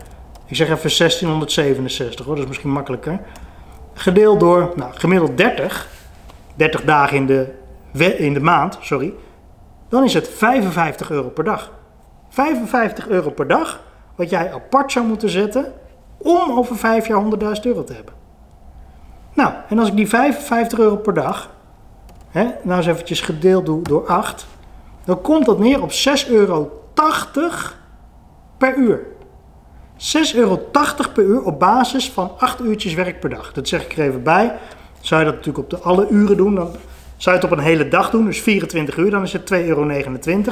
ik 0.47 0.57
zeg 0.57 0.69
even 0.69 0.99
1667 0.99 2.27
hoor, 2.27 2.35
dat 2.35 2.45
is 2.45 2.49
misschien 2.49 2.71
makkelijker. 2.71 3.21
Gedeeld 3.93 4.41
door, 4.41 4.73
nou, 4.77 4.93
gemiddeld 4.95 5.37
30, 5.37 5.89
30 6.55 6.85
dagen 6.85 7.17
in 7.17 7.27
de, 7.27 7.53
in 8.17 8.35
de 8.35 8.41
maand, 8.41 8.79
sorry. 8.81 9.13
Dan 9.89 10.05
is 10.05 10.15
het 10.15 10.29
55 10.29 11.11
euro 11.11 11.29
per 11.29 11.45
dag. 11.45 11.73
55 12.29 13.09
euro 13.09 13.31
per 13.31 13.47
dag, 13.47 13.81
wat 14.15 14.31
jij 14.31 14.53
apart 14.53 14.93
zou 14.93 15.07
moeten 15.07 15.29
zetten 15.29 15.73
om 16.19 16.51
over 16.51 16.77
5 16.77 17.07
jaar 17.07 17.25
100.000 17.25 17.29
euro 17.63 17.85
te 17.85 17.93
hebben. 17.93 18.15
Nou, 19.35 19.53
en 19.69 19.79
als 19.79 19.89
ik 19.89 19.97
die 19.97 20.09
55 20.09 20.79
euro 20.79 20.97
per 20.97 21.15
dag, 21.15 21.51
hè, 22.29 22.45
nou 22.63 22.79
eens 22.79 22.87
eventjes 22.87 23.21
gedeeld 23.21 23.67
doe 23.67 23.83
door 23.83 24.07
8, 24.07 24.47
dan 25.05 25.21
komt 25.21 25.47
dat 25.47 25.59
neer 25.59 25.83
op 25.83 25.91
6,80 25.91 25.95
euro 26.29 26.82
per 28.59 28.77
uur. 28.77 29.01
6,80 29.97 30.35
euro 30.35 30.57
per 31.15 31.25
uur 31.25 31.43
op 31.43 31.59
basis 31.59 32.11
van 32.11 32.33
8 32.39 32.61
uurtjes 32.61 32.95
werk 32.95 33.21
per 33.21 33.31
dag. 33.31 33.53
Dat 33.53 33.69
zeg 33.69 33.85
ik 33.85 33.97
er 33.97 34.05
even 34.05 34.23
bij. 34.23 34.55
Zou 35.01 35.21
je 35.21 35.27
dat 35.27 35.37
natuurlijk 35.37 35.65
op 35.65 35.71
de 35.71 35.79
alle 35.79 36.09
uren 36.09 36.37
doen, 36.37 36.55
dan 36.55 36.71
zou 37.17 37.37
je 37.37 37.43
het 37.43 37.53
op 37.53 37.59
een 37.59 37.65
hele 37.65 37.89
dag 37.89 38.11
doen, 38.11 38.25
dus 38.25 38.41
24 38.41 38.97
uur, 38.97 39.11
dan 39.11 39.23
is 39.23 39.33
het 39.33 39.53
2,29 39.55 39.59
euro. 39.67 39.85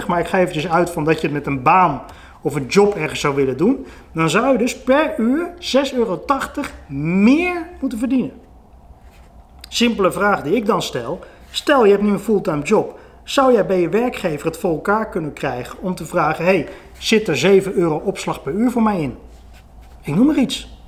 Maar 0.07 0.21
ik 0.21 0.27
ga 0.27 0.39
eventjes 0.39 0.69
uit 0.69 0.91
van 0.91 1.05
dat 1.05 1.21
je 1.21 1.27
het 1.27 1.33
met 1.37 1.47
een 1.47 1.63
baan 1.63 2.03
of 2.43 2.55
een 2.55 2.67
job 2.67 2.95
ergens 2.95 3.21
zou 3.21 3.35
willen 3.35 3.57
doen. 3.57 3.87
Dan 4.13 4.31
zou 4.31 4.53
je 4.53 4.59
dus 4.59 4.79
per 4.79 5.15
uur 5.19 5.51
6,80 5.59 5.95
euro 5.95 6.25
meer 6.89 7.67
moeten 7.81 7.99
verdienen. 7.99 8.33
Simpele 9.69 10.13
vraag 10.13 10.43
die 10.43 10.55
ik 10.55 10.67
dan 10.67 10.83
stel. 10.83 11.21
Stel 11.51 11.85
je 11.85 11.91
hebt 11.91 12.03
nu 12.03 12.11
een 12.11 12.19
fulltime 12.19 12.63
job. 12.63 12.99
Zou 13.31 13.53
jij 13.53 13.67
bij 13.67 13.81
je 13.81 13.89
werkgever 13.89 14.47
het 14.47 14.57
voor 14.57 14.71
elkaar 14.71 15.09
kunnen 15.09 15.33
krijgen 15.33 15.79
om 15.81 15.95
te 15.95 16.05
vragen: 16.05 16.45
hey, 16.45 16.69
zit 16.99 17.29
er 17.29 17.37
7 17.37 17.73
euro 17.73 17.97
opslag 17.97 18.43
per 18.43 18.53
uur 18.53 18.71
voor 18.71 18.83
mij 18.83 19.01
in? 19.01 19.17
Ik 20.03 20.15
noem 20.15 20.27
maar 20.27 20.39
iets. 20.39 20.79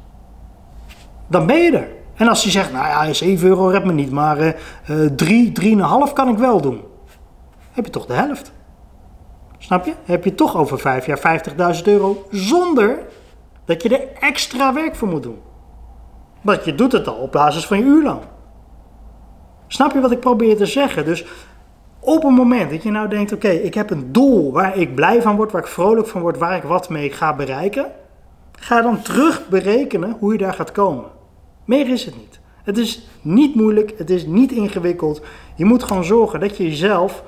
Dan 1.28 1.46
ben 1.46 1.56
je 1.56 1.76
er. 1.76 1.88
En 2.14 2.28
als 2.28 2.42
hij 2.42 2.52
zegt: 2.52 2.72
Nou 2.72 2.87
ja, 2.87 3.12
7 3.12 3.49
euro 3.49 3.66
redt 3.66 3.84
me 3.84 3.92
niet, 3.92 4.11
maar 4.11 4.38
uh, 4.90 5.06
3, 5.16 5.52
3,5 6.08 6.12
kan 6.12 6.28
ik 6.28 6.38
wel 6.38 6.61
doen. 6.61 6.80
Heb 7.72 7.84
je 7.84 7.90
toch 7.90 8.06
de 8.06 8.12
helft? 8.12 8.52
Snap 9.58 9.84
je? 9.84 9.94
Heb 10.04 10.25
je 10.25 10.34
toch 10.34 10.56
over 10.56 10.78
5 10.78 11.06
jaar 11.06 11.40
50.000 11.76 11.82
euro 11.84 12.26
zonder 12.30 12.99
dat 13.64 13.82
je 13.82 13.99
er 13.99 14.08
extra 14.20 14.75
werk 14.75 14.94
voor 14.94 15.08
moet 15.08 15.22
doen. 15.22 15.38
Want 16.40 16.64
je 16.64 16.74
doet 16.74 16.92
het 16.92 17.09
al 17.09 17.14
op 17.14 17.33
basis 17.33 17.66
van 17.66 17.78
je 17.78 17.85
uurloon. 17.85 18.22
Snap 19.66 19.92
je 19.92 20.00
wat 20.00 20.11
ik 20.11 20.20
probeer 20.20 20.57
te 20.57 20.66
zeggen? 20.66 21.05
Dus 21.05 21.24
op 22.04 22.24
een 22.24 22.34
moment 22.34 22.70
dat 22.70 22.82
je 22.82 22.90
nou 22.90 23.08
denkt: 23.08 23.32
oké, 23.32 23.48
ik 23.48 23.74
heb 23.74 23.90
een 23.90 24.12
doel 24.12 24.52
waar 24.52 24.76
ik 24.76 24.94
blij 24.94 25.22
van 25.22 25.36
word, 25.36 25.52
waar 25.52 25.62
ik 25.62 25.68
vrolijk 25.68 26.06
van 26.06 26.20
word, 26.20 26.38
waar 26.38 26.56
ik 26.56 26.62
wat 26.62 26.88
mee 26.88 27.10
ga 27.10 27.36
bereiken, 27.36 27.86
ga 28.52 28.82
dan 28.82 29.02
terug 29.02 29.48
berekenen 29.48 30.16
hoe 30.18 30.32
je 30.32 30.38
daar 30.38 30.52
gaat 30.52 30.72
komen. 30.72 31.04
Meer 31.64 31.88
is 31.88 32.04
het 32.04 32.16
niet. 32.16 32.40
Het 32.64 32.78
is 32.78 33.08
niet 33.20 33.54
moeilijk, 33.54 33.92
het 33.96 34.10
is 34.10 34.26
niet 34.26 34.52
ingewikkeld. 34.52 35.22
Je 35.54 35.64
moet 35.64 35.82
gewoon 35.82 36.04
zorgen 36.04 36.40
dat 36.40 36.56
je 36.56 36.64
jezelf 36.64 37.22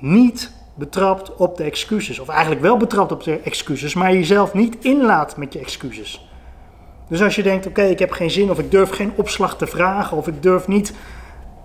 niet 0.00 0.52
betrapt 0.74 1.36
op 1.36 1.56
de 1.56 1.64
excuses. 1.64 2.18
Of 2.18 2.28
eigenlijk 2.28 2.60
wel 2.60 2.76
betrapt 2.76 3.12
op 3.12 3.24
de 3.24 3.38
excuses, 3.38 3.94
maar 3.94 4.12
jezelf 4.12 4.54
niet 4.54 4.76
inlaat 4.80 5.36
met 5.36 5.52
je 5.52 5.58
excuses. 5.58 6.28
Dus 7.08 7.22
als 7.22 7.34
je 7.34 7.42
denkt: 7.42 7.66
oké, 7.66 7.82
ik 7.82 7.98
heb 7.98 8.10
geen 8.10 8.30
zin, 8.30 8.50
of 8.50 8.58
ik 8.58 8.70
durf 8.70 8.90
geen 8.90 9.12
opslag 9.16 9.56
te 9.56 9.66
vragen, 9.66 10.16
of 10.16 10.26
ik 10.26 10.42
durf 10.42 10.68
niet 10.68 10.92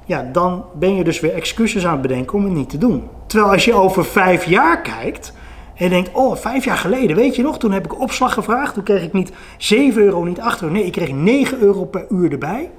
ja, 0.08 0.30
dan 0.32 0.65
ben 0.74 0.96
je 0.96 1.04
dus 1.04 1.20
weer 1.20 1.34
excuses 1.34 1.86
aan 1.86 1.91
het 1.91 2.02
bedenken 2.02 2.38
om 2.38 2.43
het 2.43 2.54
niet 2.54 2.70
te 2.70 2.78
doen. 2.78 3.08
Terwijl 3.26 3.52
als 3.52 3.65
je 3.65 3.74
over 3.74 4.06
vijf 4.06 4.46
jaar 4.46 4.82
kijkt 4.82 5.34
en 5.76 5.89
denkt, 5.89 6.12
oh, 6.13 6.36
vijf 6.36 6.65
jaar 6.65 6.78
geleden, 6.78 7.15
weet 7.15 7.36
je 7.36 7.41
nog, 7.41 7.60
toen 7.60 7.72
heb 7.72 7.86
ik 7.86 8.00
opslag 8.00 8.34
gevraagd, 8.34 8.74
toen 8.74 8.84
kreeg 8.84 9.04
ik 9.04 9.13
niet 9.13 9.32
7 9.58 10.02
euro, 10.02 10.24
niet 10.24 10.39
8 10.39 10.62
euro, 10.62 10.74
nee, 10.74 10.86
ik 10.86 10.91
kreeg 10.91 11.12
9 11.12 11.60
euro 11.60 11.86
per 11.86 12.06
uur 12.10 12.32
erbij. 12.32 12.72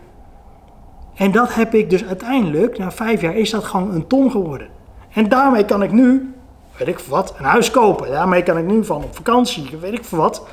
En 1.14 1.32
dat 1.32 1.54
heb 1.54 1.74
ik 1.74 1.90
dus 1.90 2.04
uiteindelijk, 2.04 2.78
na 2.78 2.90
vijf 2.90 3.20
jaar, 3.20 3.34
is 3.34 3.50
dat 3.50 3.64
gewoon 3.64 3.94
een 3.94 4.06
ton 4.06 4.30
geworden. 4.30 4.68
En 5.12 5.28
daarmee 5.28 5.64
kan 5.64 5.82
ik 5.82 5.92
nu, 5.92 6.34
weet 6.76 6.88
ik 6.88 6.98
wat, 6.98 7.34
een 7.38 7.44
huis 7.44 7.70
kopen. 7.70 8.10
Daarmee 8.10 8.42
kan 8.42 8.58
ik 8.58 8.66
nu 8.66 8.84
van 8.84 9.04
op 9.04 9.16
vakantie, 9.16 9.76
weet 9.80 9.92
ik 9.92 10.04
voor 10.04 10.18
wat, 10.18 10.46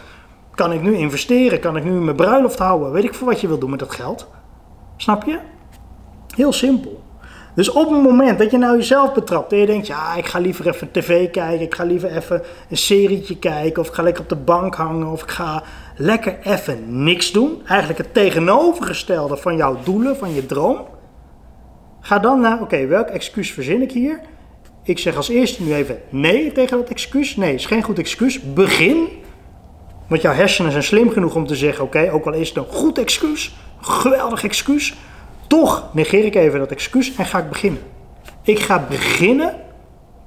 kan 0.56 0.72
ik 0.72 0.82
nu 0.82 0.96
investeren, 0.96 1.60
kan 1.60 1.78
ik 1.78 1.84
nu 1.84 1.92
mijn 1.92 2.16
bruiloft 2.16 2.60
houden, 2.60 2.92
weet 2.92 3.04
ik 3.04 3.14
voor 3.14 3.28
wat 3.28 3.42
je 3.42 3.48
wil 3.48 3.60
doen 3.60 3.70
met 3.70 3.80
dat 3.80 3.92
geld. 3.92 4.28
Snap 4.98 5.24
je? 5.24 5.40
Heel 6.36 6.54
simpel. 6.54 7.04
Dus 7.56 7.70
op 7.70 7.90
het 7.90 8.02
moment 8.02 8.40
dat 8.40 8.52
je 8.52 8.58
nou 8.58 8.78
jezelf 8.78 9.14
betrapt 9.14 9.52
en 9.52 9.58
je 9.58 9.66
denkt, 9.66 9.88
ja, 9.88 10.16
ik 10.16 10.26
ga 10.26 10.40
liever 10.40 10.68
even 10.68 10.92
tv 10.92 11.30
kijken, 11.32 11.62
ik 11.62 11.76
ga 11.76 11.84
liever 11.84 12.16
even 12.16 12.42
een 12.70 12.78
serietje 12.78 13.38
kijken, 13.38 13.82
of 13.82 13.88
ik 13.88 13.94
ga 13.94 14.04
lekker 14.04 14.24
op 14.24 14.30
de 14.30 14.36
bank 14.36 14.76
hangen, 14.76 15.08
of 15.08 15.24
ik 15.24 15.30
ga 15.30 15.64
lekker 15.98 16.38
even 16.44 17.04
niks 17.04 17.32
doen. 17.32 17.62
Eigenlijk 17.66 17.98
het 17.98 18.14
tegenovergestelde 18.14 19.38
van 19.38 19.56
jouw 19.56 19.78
doelen, 19.84 20.18
van 20.18 20.34
je 20.34 20.46
droom. 20.46 20.88
Ga 22.02 22.20
dan 22.20 22.40
naar, 22.40 22.62
oké, 22.62 22.86
welk 22.86 23.08
excuus 23.08 23.52
verzin 23.52 23.82
ik 23.82 23.92
hier? 23.92 24.22
Ik 24.84 25.00
zeg 25.00 25.16
als 25.16 25.30
eerste 25.30 25.64
nu 25.64 25.74
even 25.74 26.00
nee 26.10 26.52
tegen 26.52 26.78
dat 26.78 26.90
excuus. 26.90 27.36
Nee, 27.36 27.54
is 27.54 27.66
geen 27.66 27.84
goed 27.84 28.00
excuus. 28.00 28.54
Begin. 28.54 29.08
Want 30.08 30.22
jouw 30.22 30.34
hersenen 30.34 30.72
zijn 30.72 30.84
slim 30.84 31.10
genoeg 31.10 31.36
om 31.36 31.48
te 31.48 31.56
zeggen, 31.56 31.84
oké, 31.84 32.10
ook 32.12 32.26
al 32.26 32.34
is 32.34 32.48
het 32.48 32.58
een 32.58 32.66
goed 32.68 32.98
excuus, 32.98 33.56
geweldig 33.82 34.44
excuus, 34.44 34.96
toch 35.48 35.90
negeer 35.92 36.26
ik 36.26 36.36
even 36.36 36.60
dat 36.60 36.72
excuus 36.72 37.16
en 37.16 37.26
ga 37.26 37.40
ik 37.40 37.50
beginnen. 37.50 37.82
Ik 38.42 38.60
ga 38.60 38.86
beginnen 38.90 39.56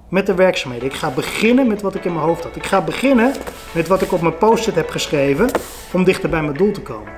met 0.09 0.27
de 0.27 0.35
werkzaamheden. 0.35 0.89
Ik 0.89 0.95
ga 0.95 1.11
beginnen 1.11 1.67
met 1.67 1.83
wat 1.83 1.95
ik 1.95 2.05
in 2.05 2.13
mijn 2.13 2.25
hoofd 2.25 2.45
had. 2.45 2.57
Ik 2.57 2.67
ga 2.67 2.81
beginnen 2.81 3.33
met 3.73 3.89
wat 3.89 4.03
ik 4.03 4.13
op 4.13 4.21
mijn 4.21 4.39
post-it 4.39 4.75
heb 4.75 4.91
geschreven 4.91 5.51
om 5.93 6.05
dichter 6.05 6.29
bij 6.29 6.43
mijn 6.43 6.57
doel 6.57 6.73
te 6.73 6.81
komen. 6.81 7.13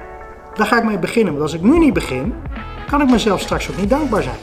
Daar 0.55 0.67
ga 0.67 0.79
ik 0.79 0.85
mee 0.85 0.99
beginnen. 0.99 1.33
Want 1.33 1.45
als 1.45 1.55
ik 1.55 1.63
nu 1.63 1.79
niet 1.79 1.93
begin, 1.93 2.35
kan 2.87 3.01
ik 3.01 3.11
mezelf 3.11 3.41
straks 3.41 3.71
ook 3.71 3.77
niet 3.77 3.91
dankbaar 3.91 4.23
zijn. 4.23 4.39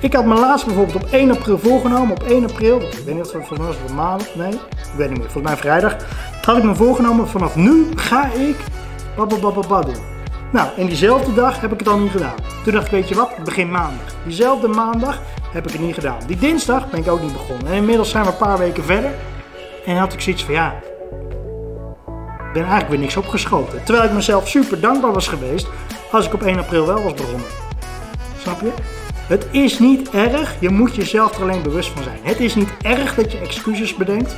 Ik 0.00 0.12
had 0.12 0.24
me 0.24 0.34
laatst 0.34 0.66
bijvoorbeeld 0.66 1.04
op 1.04 1.10
1 1.10 1.30
april 1.30 1.58
voorgenomen. 1.58 2.10
Op 2.10 2.22
1 2.22 2.44
april, 2.44 2.80
ik 2.80 3.02
weet 3.04 3.14
niet 3.14 3.34
of 3.34 3.48
het 3.48 3.58
mij 3.58 3.66
was 3.66 3.76
maandag, 3.94 4.34
nee, 4.34 4.52
ik 4.52 4.96
weet 4.96 5.08
niet 5.08 5.18
meer, 5.18 5.30
volgens 5.30 5.52
mij 5.52 5.56
vrijdag. 5.56 5.96
Had 6.42 6.56
ik 6.56 6.62
me 6.62 6.74
voorgenomen, 6.74 7.28
vanaf 7.28 7.56
nu 7.56 7.86
ga 7.94 8.32
ik 8.32 8.56
bababababa 9.16 9.80
doen. 9.80 10.11
Nou, 10.52 10.68
en 10.76 10.86
diezelfde 10.86 11.34
dag 11.34 11.60
heb 11.60 11.72
ik 11.72 11.78
het 11.78 11.88
al 11.88 11.98
niet 11.98 12.10
gedaan. 12.10 12.34
Toen 12.64 12.72
dacht 12.72 12.84
ik, 12.86 12.90
weet 12.90 13.08
je 13.08 13.14
wat, 13.14 13.44
begin 13.44 13.70
maandag. 13.70 14.14
Diezelfde 14.24 14.68
maandag 14.68 15.20
heb 15.52 15.66
ik 15.66 15.72
het 15.72 15.80
niet 15.80 15.94
gedaan. 15.94 16.18
Die 16.26 16.36
dinsdag 16.36 16.90
ben 16.90 17.00
ik 17.00 17.08
ook 17.08 17.22
niet 17.22 17.32
begonnen. 17.32 17.66
En 17.66 17.72
inmiddels 17.72 18.10
zijn 18.10 18.24
we 18.24 18.30
een 18.30 18.36
paar 18.36 18.58
weken 18.58 18.84
verder. 18.84 19.10
En 19.86 19.96
had 19.96 20.12
ik 20.12 20.20
zoiets 20.20 20.44
van, 20.44 20.54
ja, 20.54 20.74
ik 22.46 22.52
ben 22.52 22.62
eigenlijk 22.62 22.88
weer 22.88 22.98
niks 22.98 23.16
opgeschoten. 23.16 23.84
Terwijl 23.84 24.06
ik 24.06 24.14
mezelf 24.14 24.48
super 24.48 24.80
dankbaar 24.80 25.12
was 25.12 25.28
geweest 25.28 25.68
als 26.10 26.26
ik 26.26 26.34
op 26.34 26.42
1 26.42 26.58
april 26.58 26.86
wel 26.86 27.02
was 27.02 27.14
begonnen. 27.14 27.46
Snap 28.38 28.60
je? 28.60 28.72
Het 29.26 29.46
is 29.50 29.78
niet 29.78 30.10
erg, 30.10 30.56
je 30.60 30.70
moet 30.70 30.94
jezelf 30.94 31.36
er 31.36 31.42
alleen 31.42 31.62
bewust 31.62 31.88
van 31.88 32.02
zijn. 32.02 32.18
Het 32.22 32.40
is 32.40 32.54
niet 32.54 32.72
erg 32.82 33.14
dat 33.14 33.32
je 33.32 33.38
excuses 33.38 33.96
bedenkt. 33.96 34.36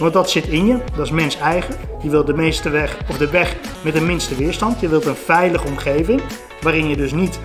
Want 0.00 0.12
dat 0.12 0.30
zit 0.30 0.46
in 0.46 0.66
je, 0.66 0.78
dat 0.96 1.04
is 1.06 1.10
mens 1.10 1.38
eigen. 1.38 1.74
Je 2.02 2.10
wilt 2.10 2.26
de 2.26 2.34
meeste 2.34 2.70
weg, 2.70 2.98
of 3.08 3.18
de 3.18 3.30
weg 3.30 3.56
met 3.82 3.92
de 3.92 4.00
minste 4.00 4.34
weerstand. 4.34 4.80
Je 4.80 4.88
wilt 4.88 5.06
een 5.06 5.14
veilige 5.14 5.66
omgeving, 5.66 6.22
waarin 6.60 6.88
je 6.88 6.96
dus 6.96 7.12
niet 7.12 7.40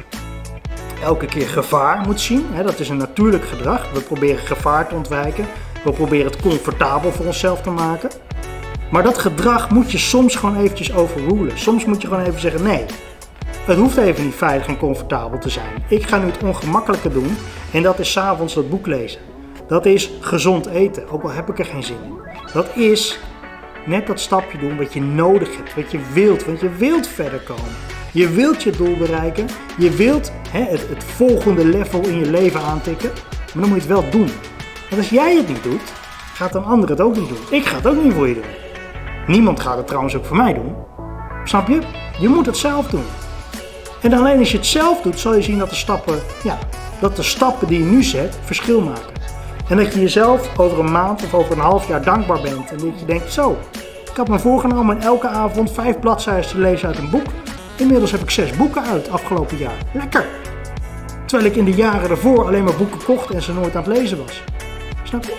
elke 1.04 1.26
keer 1.26 1.48
gevaar 1.48 2.04
moet 2.06 2.22
zien. 2.22 2.46
Dat 2.64 2.80
is 2.80 2.90
een 2.90 2.98
natuurlijk 2.98 3.46
gedrag. 3.46 3.92
We 3.92 4.02
proberen 4.02 4.46
gevaar 4.46 4.88
te 4.88 4.96
ontwijken. 4.96 5.48
We 5.84 5.92
proberen 5.92 6.26
het 6.26 6.42
comfortabel 6.42 7.12
voor 7.12 7.26
onszelf 7.26 7.62
te 7.62 7.70
maken. 7.70 8.10
Maar 8.92 9.04
dat 9.04 9.18
gedrag 9.18 9.70
moet 9.70 9.92
je 9.92 9.98
soms 9.98 10.36
gewoon 10.36 10.58
eventjes 10.58 10.94
overrulen. 10.94 11.60
Soms 11.60 11.86
moet 11.86 12.02
je 12.02 12.08
gewoon 12.08 12.24
even 12.24 12.40
zeggen 12.40 12.64
nee. 12.64 12.86
het 13.66 13.78
hoeft 13.78 13.98
even 13.98 14.24
niet 14.24 14.36
veilig 14.36 14.68
en 14.68 14.78
comfortabel 14.78 15.40
te 15.40 15.50
zijn. 15.50 15.84
Ik 15.90 16.08
ga 16.08 16.18
nu 16.18 16.26
het 16.26 16.44
ongemakkelijke 16.44 17.10
doen 17.10 17.38
en 17.72 17.84
dat 17.84 18.00
is 18.00 18.12
s'avonds 18.12 18.54
dat 18.54 18.70
boek 18.70 18.88
lezen. 18.88 19.22
Dat 19.68 19.86
is 19.86 20.12
gezond 20.20 20.66
eten, 20.66 21.10
ook 21.10 21.24
al 21.24 21.32
heb 21.32 21.50
ik 21.50 21.60
er 21.60 21.66
geen 21.66 21.84
zin 21.84 21.98
in. 22.04 22.35
Dat 22.56 22.76
is 22.76 23.20
net 23.86 24.08
dat 24.08 24.20
stapje 24.20 24.58
doen 24.58 24.78
wat 24.78 24.94
je 24.94 25.02
nodig 25.02 25.58
hebt, 25.58 25.76
wat 25.76 25.92
je 25.92 26.00
wilt, 26.14 26.46
want 26.46 26.60
je 26.60 26.70
wilt 26.70 27.08
verder 27.08 27.40
komen. 27.40 27.72
Je 28.12 28.30
wilt 28.30 28.64
je 28.64 28.72
doel 28.72 28.98
bereiken, 28.98 29.48
je 29.78 29.90
wilt 29.90 30.32
hè, 30.50 30.64
het, 30.64 30.88
het 30.90 31.04
volgende 31.04 31.66
level 31.66 32.08
in 32.08 32.20
je 32.20 32.30
leven 32.30 32.62
aantikken, 32.62 33.12
maar 33.54 33.64
dan 33.64 33.70
moet 33.70 33.84
je 33.84 33.94
het 33.94 34.02
wel 34.02 34.10
doen. 34.10 34.30
En 34.90 34.98
als 34.98 35.10
jij 35.10 35.36
het 35.36 35.48
niet 35.48 35.64
doet, 35.64 35.94
gaat 36.34 36.56
een 36.56 36.64
ander 36.64 36.90
het 36.90 37.02
ook 37.02 37.16
niet 37.16 37.28
doen. 37.28 37.38
Ik 37.50 37.66
ga 37.66 37.76
het 37.76 37.88
ook 37.88 38.04
niet 38.04 38.14
voor 38.14 38.28
je 38.28 38.34
doen. 38.34 38.44
Niemand 39.28 39.60
gaat 39.60 39.78
het 39.78 39.88
trouwens 39.88 40.16
ook 40.16 40.26
voor 40.26 40.38
mij 40.38 40.54
doen. 40.54 40.76
Snap 41.44 41.68
je? 41.68 41.80
Je 42.20 42.28
moet 42.28 42.46
het 42.46 42.58
zelf 42.58 42.88
doen. 42.88 43.06
En 44.02 44.14
alleen 44.14 44.40
als 44.40 44.52
je 44.52 44.58
het 44.58 44.66
zelf 44.66 45.02
doet, 45.02 45.20
zal 45.20 45.36
je 45.36 45.42
zien 45.42 45.58
dat 45.58 45.70
de 45.70 45.76
stappen, 45.76 46.20
ja, 46.44 46.60
dat 47.00 47.16
de 47.16 47.24
stappen 47.24 47.68
die 47.68 47.80
je 47.80 47.86
nu 47.86 48.04
zet 48.04 48.38
verschil 48.44 48.82
maken. 48.82 49.15
En 49.70 49.78
dat 49.78 49.94
je 49.94 50.00
jezelf 50.00 50.60
over 50.60 50.80
een 50.80 50.92
maand 50.92 51.24
of 51.24 51.34
over 51.34 51.52
een 51.52 51.60
half 51.60 51.88
jaar 51.88 52.04
dankbaar 52.04 52.42
bent. 52.42 52.72
En 52.72 52.78
dat 52.78 53.00
je 53.00 53.06
denkt, 53.06 53.34
zo, 53.34 53.58
ik 54.10 54.16
had 54.16 54.28
me 54.28 54.40
voorgenomen 54.40 55.02
elke 55.02 55.28
avond 55.28 55.72
vijf 55.72 56.00
bladzijden 56.00 56.50
te 56.50 56.60
lezen 56.60 56.88
uit 56.88 56.98
een 56.98 57.10
boek. 57.10 57.28
Inmiddels 57.76 58.12
heb 58.12 58.22
ik 58.22 58.30
zes 58.30 58.58
boeken 58.58 58.84
uit 58.84 59.10
afgelopen 59.10 59.58
jaar. 59.58 59.78
Lekker! 59.94 60.26
Terwijl 61.26 61.50
ik 61.50 61.58
in 61.58 61.66
de 61.66 61.74
jaren 61.74 62.10
ervoor 62.10 62.46
alleen 62.46 62.64
maar 62.64 62.76
boeken 62.76 63.04
kocht 63.04 63.30
en 63.30 63.42
ze 63.42 63.54
nooit 63.54 63.76
aan 63.76 63.84
het 63.84 63.98
lezen 63.98 64.18
was. 64.18 64.44
Snap 65.04 65.24
je? 65.24 65.36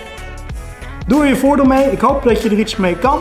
Doe 1.07 1.25
je 1.25 1.35
voordeel 1.35 1.65
mee. 1.65 1.91
Ik 1.91 1.99
hoop 1.99 2.23
dat 2.23 2.41
je 2.41 2.49
er 2.49 2.59
iets 2.59 2.75
mee 2.75 2.97
kan. 2.97 3.19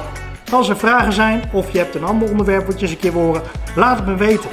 Als 0.53 0.69
er 0.69 0.77
vragen 0.77 1.13
zijn 1.13 1.43
of 1.53 1.73
je 1.73 1.79
hebt 1.79 1.95
een 1.95 2.05
ander 2.05 2.31
onderwerp 2.31 2.67
wat 2.67 2.75
je 2.75 2.83
eens 2.83 2.91
een 2.91 3.01
keer 3.01 3.13
wil 3.13 3.23
horen, 3.23 3.43
laat 3.77 3.97
het 3.97 4.07
me 4.07 4.15
weten. 4.15 4.51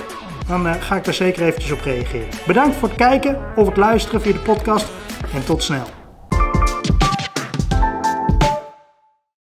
Dan 0.47 0.67
uh, 0.67 0.73
ga 0.79 0.95
ik 0.95 1.07
er 1.07 1.13
zeker 1.13 1.43
eventjes 1.43 1.71
op 1.71 1.81
reageren. 1.81 2.27
Bedankt 2.47 2.75
voor 2.75 2.87
het 2.87 2.97
kijken 2.97 3.39
of 3.55 3.67
het 3.67 3.77
luisteren 3.77 4.21
via 4.21 4.31
de 4.31 4.39
podcast 4.39 4.87
en 5.33 5.45
tot 5.45 5.63
snel. 5.63 6.02